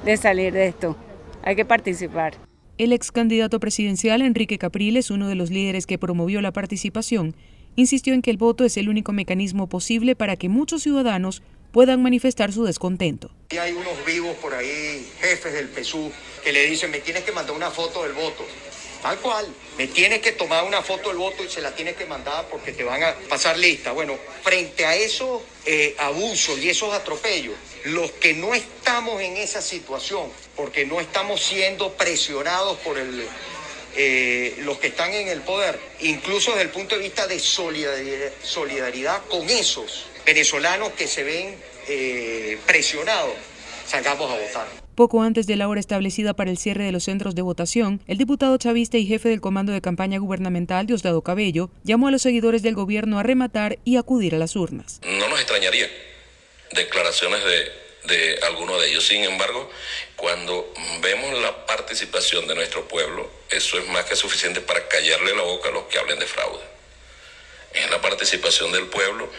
de 0.04 0.16
salir 0.16 0.52
de 0.52 0.66
esto. 0.66 0.96
Hay 1.44 1.54
que 1.54 1.64
participar. 1.64 2.34
El 2.76 2.92
ex 2.92 3.12
candidato 3.12 3.60
presidencial 3.60 4.20
Enrique 4.20 4.58
Capriles, 4.58 5.12
uno 5.12 5.28
de 5.28 5.36
los 5.36 5.52
líderes 5.52 5.86
que 5.86 5.96
promovió 5.96 6.40
la 6.40 6.52
participación, 6.52 7.36
insistió 7.76 8.14
en 8.14 8.22
que 8.22 8.32
el 8.32 8.36
voto 8.36 8.64
es 8.64 8.76
el 8.76 8.88
único 8.88 9.12
mecanismo 9.12 9.68
posible 9.68 10.16
para 10.16 10.34
que 10.34 10.48
muchos 10.48 10.82
ciudadanos 10.82 11.40
puedan 11.72 12.02
manifestar 12.02 12.52
su 12.52 12.64
descontento. 12.64 13.30
Y 13.50 13.58
hay 13.58 13.72
unos 13.72 14.04
vivos 14.04 14.36
por 14.36 14.54
ahí, 14.54 15.10
jefes 15.20 15.52
del 15.52 15.68
PSU, 15.68 16.10
que 16.42 16.52
le 16.52 16.66
dicen, 16.66 16.90
me 16.90 17.00
tienes 17.00 17.24
que 17.24 17.32
mandar 17.32 17.54
una 17.54 17.70
foto 17.70 18.02
del 18.02 18.12
voto. 18.12 18.44
Tal 19.02 19.18
cual, 19.18 19.46
me 19.78 19.86
tienes 19.86 20.20
que 20.20 20.32
tomar 20.32 20.64
una 20.64 20.82
foto 20.82 21.08
del 21.08 21.16
voto 21.16 21.42
y 21.42 21.48
se 21.48 21.62
la 21.62 21.74
tienes 21.74 21.96
que 21.96 22.04
mandar 22.04 22.46
porque 22.50 22.72
te 22.72 22.84
van 22.84 23.02
a 23.02 23.14
pasar 23.30 23.58
lista. 23.58 23.92
Bueno, 23.92 24.14
frente 24.42 24.84
a 24.84 24.94
esos 24.94 25.40
eh, 25.64 25.96
abusos 25.98 26.58
y 26.58 26.68
esos 26.68 26.92
atropellos, 26.92 27.54
los 27.84 28.10
que 28.12 28.34
no 28.34 28.54
estamos 28.54 29.22
en 29.22 29.38
esa 29.38 29.62
situación, 29.62 30.30
porque 30.54 30.84
no 30.84 31.00
estamos 31.00 31.40
siendo 31.40 31.94
presionados 31.94 32.76
por 32.80 32.98
eh, 33.96 34.54
los 34.58 34.78
que 34.78 34.88
están 34.88 35.14
en 35.14 35.28
el 35.28 35.40
poder, 35.40 35.80
incluso 36.00 36.50
desde 36.50 36.64
el 36.64 36.70
punto 36.70 36.94
de 36.96 37.00
vista 37.00 37.26
de 37.26 37.38
solidaridad 37.38 39.22
con 39.28 39.48
esos 39.48 40.09
venezolanos 40.24 40.90
que 40.90 41.06
se 41.06 41.24
ven 41.24 41.56
eh, 41.88 42.58
presionados, 42.66 43.34
salgamos 43.86 44.30
a 44.30 44.34
votar. 44.34 44.66
Poco 44.94 45.22
antes 45.22 45.46
de 45.46 45.56
la 45.56 45.66
hora 45.68 45.80
establecida 45.80 46.34
para 46.34 46.50
el 46.50 46.58
cierre 46.58 46.84
de 46.84 46.92
los 46.92 47.04
centros 47.04 47.34
de 47.34 47.42
votación, 47.42 48.02
el 48.06 48.18
diputado 48.18 48.56
chavista 48.58 48.98
y 48.98 49.06
jefe 49.06 49.30
del 49.30 49.40
Comando 49.40 49.72
de 49.72 49.80
Campaña 49.80 50.18
Gubernamental, 50.18 50.86
Diosdado 50.86 51.22
Cabello, 51.22 51.70
llamó 51.84 52.08
a 52.08 52.10
los 52.10 52.22
seguidores 52.22 52.62
del 52.62 52.74
gobierno 52.74 53.18
a 53.18 53.22
rematar 53.22 53.78
y 53.84 53.96
acudir 53.96 54.34
a 54.34 54.38
las 54.38 54.56
urnas. 54.56 55.00
No 55.02 55.28
nos 55.28 55.40
extrañaría 55.40 55.88
declaraciones 56.72 57.40
de, 57.42 58.14
de 58.14 58.38
alguno 58.46 58.78
de 58.78 58.88
ellos. 58.88 59.06
Sin 59.06 59.24
embargo, 59.24 59.70
cuando 60.16 60.72
vemos 61.00 61.40
la 61.40 61.64
participación 61.66 62.46
de 62.46 62.54
nuestro 62.54 62.86
pueblo, 62.86 63.30
eso 63.48 63.78
es 63.78 63.88
más 63.88 64.04
que 64.04 64.16
suficiente 64.16 64.60
para 64.60 64.86
callarle 64.86 65.34
la 65.34 65.42
boca 65.42 65.70
a 65.70 65.72
los 65.72 65.84
que 65.84 65.98
hablen 65.98 66.18
de 66.18 66.26
fraude. 66.26 66.62
Es 67.72 67.90
la 67.90 68.00
participación 68.02 68.72
del 68.72 68.86
pueblo 68.86 69.30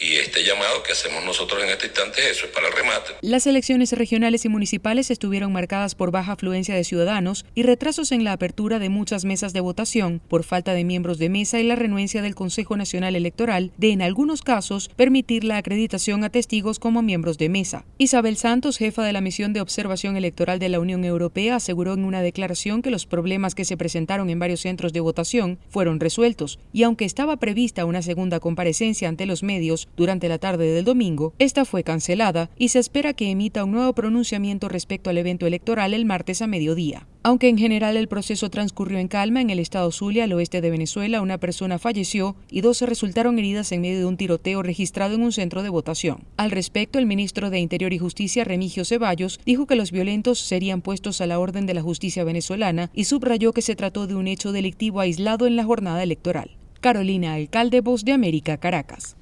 y 0.00 0.16
este 0.16 0.44
llamado 0.44 0.82
que 0.82 0.92
hacemos 0.92 1.24
nosotros 1.24 1.62
en 1.62 1.70
este 1.70 1.86
instante, 1.86 2.30
eso 2.30 2.46
es 2.46 2.52
para 2.52 2.68
el 2.68 2.72
remate. 2.72 3.12
Las 3.20 3.46
elecciones 3.46 3.92
regionales 3.92 4.44
y 4.44 4.48
municipales 4.48 5.10
estuvieron 5.10 5.52
marcadas 5.52 5.94
por 5.94 6.10
baja 6.10 6.32
afluencia 6.32 6.74
de 6.74 6.84
ciudadanos 6.84 7.44
y 7.54 7.62
retrasos 7.62 8.12
en 8.12 8.24
la 8.24 8.32
apertura 8.32 8.78
de 8.78 8.88
muchas 8.88 9.24
mesas 9.24 9.52
de 9.52 9.60
votación 9.60 10.20
por 10.28 10.44
falta 10.44 10.72
de 10.74 10.84
miembros 10.84 11.18
de 11.18 11.28
mesa 11.28 11.58
y 11.58 11.64
la 11.64 11.76
renuencia 11.76 12.22
del 12.22 12.34
Consejo 12.34 12.76
Nacional 12.76 13.16
Electoral 13.16 13.72
de, 13.76 13.90
en 13.90 14.02
algunos 14.02 14.42
casos, 14.42 14.88
permitir 14.96 15.44
la 15.44 15.56
acreditación 15.56 16.24
a 16.24 16.30
testigos 16.30 16.78
como 16.78 17.02
miembros 17.02 17.38
de 17.38 17.48
mesa. 17.48 17.84
Isabel 17.98 18.36
Santos, 18.36 18.78
jefa 18.78 19.02
de 19.04 19.12
la 19.12 19.20
misión 19.20 19.52
de 19.52 19.60
observación 19.60 20.16
electoral 20.16 20.58
de 20.58 20.68
la 20.68 20.80
Unión 20.80 21.04
Europea, 21.04 21.56
aseguró 21.56 21.94
en 21.94 22.04
una 22.04 22.22
declaración 22.22 22.82
que 22.82 22.90
los 22.90 23.06
problemas 23.06 23.54
que 23.54 23.64
se 23.64 23.76
presentaron 23.76 24.30
en 24.30 24.38
varios 24.38 24.60
centros 24.60 24.92
de 24.92 25.00
votación 25.00 25.58
fueron 25.68 26.00
resueltos 26.00 26.58
y 26.72 26.84
aunque 26.84 27.04
estaba 27.04 27.36
prevista 27.36 27.84
una 27.84 28.02
segunda 28.02 28.40
comparecencia 28.40 29.08
ante 29.08 29.26
los 29.26 29.42
medios, 29.42 29.87
durante 29.96 30.28
la 30.28 30.38
tarde 30.38 30.70
del 30.72 30.84
domingo, 30.84 31.34
esta 31.38 31.64
fue 31.64 31.84
cancelada 31.84 32.50
y 32.56 32.68
se 32.68 32.78
espera 32.78 33.12
que 33.12 33.30
emita 33.30 33.64
un 33.64 33.72
nuevo 33.72 33.92
pronunciamiento 33.92 34.68
respecto 34.68 35.10
al 35.10 35.18
evento 35.18 35.46
electoral 35.46 35.94
el 35.94 36.04
martes 36.04 36.42
a 36.42 36.46
mediodía. 36.46 37.06
Aunque 37.22 37.48
en 37.48 37.58
general 37.58 37.96
el 37.96 38.08
proceso 38.08 38.48
transcurrió 38.48 38.98
en 38.98 39.08
calma, 39.08 39.40
en 39.40 39.50
el 39.50 39.58
estado 39.58 39.90
Zulia, 39.90 40.24
al 40.24 40.32
oeste 40.32 40.60
de 40.60 40.70
Venezuela, 40.70 41.20
una 41.20 41.38
persona 41.38 41.78
falleció 41.78 42.36
y 42.50 42.60
12 42.60 42.86
resultaron 42.86 43.38
heridas 43.38 43.70
en 43.72 43.82
medio 43.82 43.98
de 43.98 44.06
un 44.06 44.16
tiroteo 44.16 44.62
registrado 44.62 45.14
en 45.14 45.22
un 45.22 45.32
centro 45.32 45.62
de 45.62 45.68
votación. 45.68 46.24
Al 46.36 46.50
respecto, 46.50 46.98
el 46.98 47.06
ministro 47.06 47.50
de 47.50 47.58
Interior 47.58 47.92
y 47.92 47.98
Justicia, 47.98 48.44
Remigio 48.44 48.84
Ceballos, 48.84 49.40
dijo 49.44 49.66
que 49.66 49.76
los 49.76 49.90
violentos 49.90 50.38
serían 50.38 50.80
puestos 50.80 51.20
a 51.20 51.26
la 51.26 51.38
orden 51.38 51.66
de 51.66 51.74
la 51.74 51.82
justicia 51.82 52.24
venezolana 52.24 52.90
y 52.94 53.04
subrayó 53.04 53.52
que 53.52 53.62
se 53.62 53.76
trató 53.76 54.06
de 54.06 54.14
un 54.14 54.28
hecho 54.28 54.52
delictivo 54.52 55.00
aislado 55.00 55.46
en 55.46 55.56
la 55.56 55.64
jornada 55.64 56.02
electoral. 56.02 56.56
Carolina 56.80 57.34
Alcalde, 57.34 57.80
Voz 57.80 58.04
de 58.04 58.12
América, 58.12 58.56
Caracas. 58.56 59.16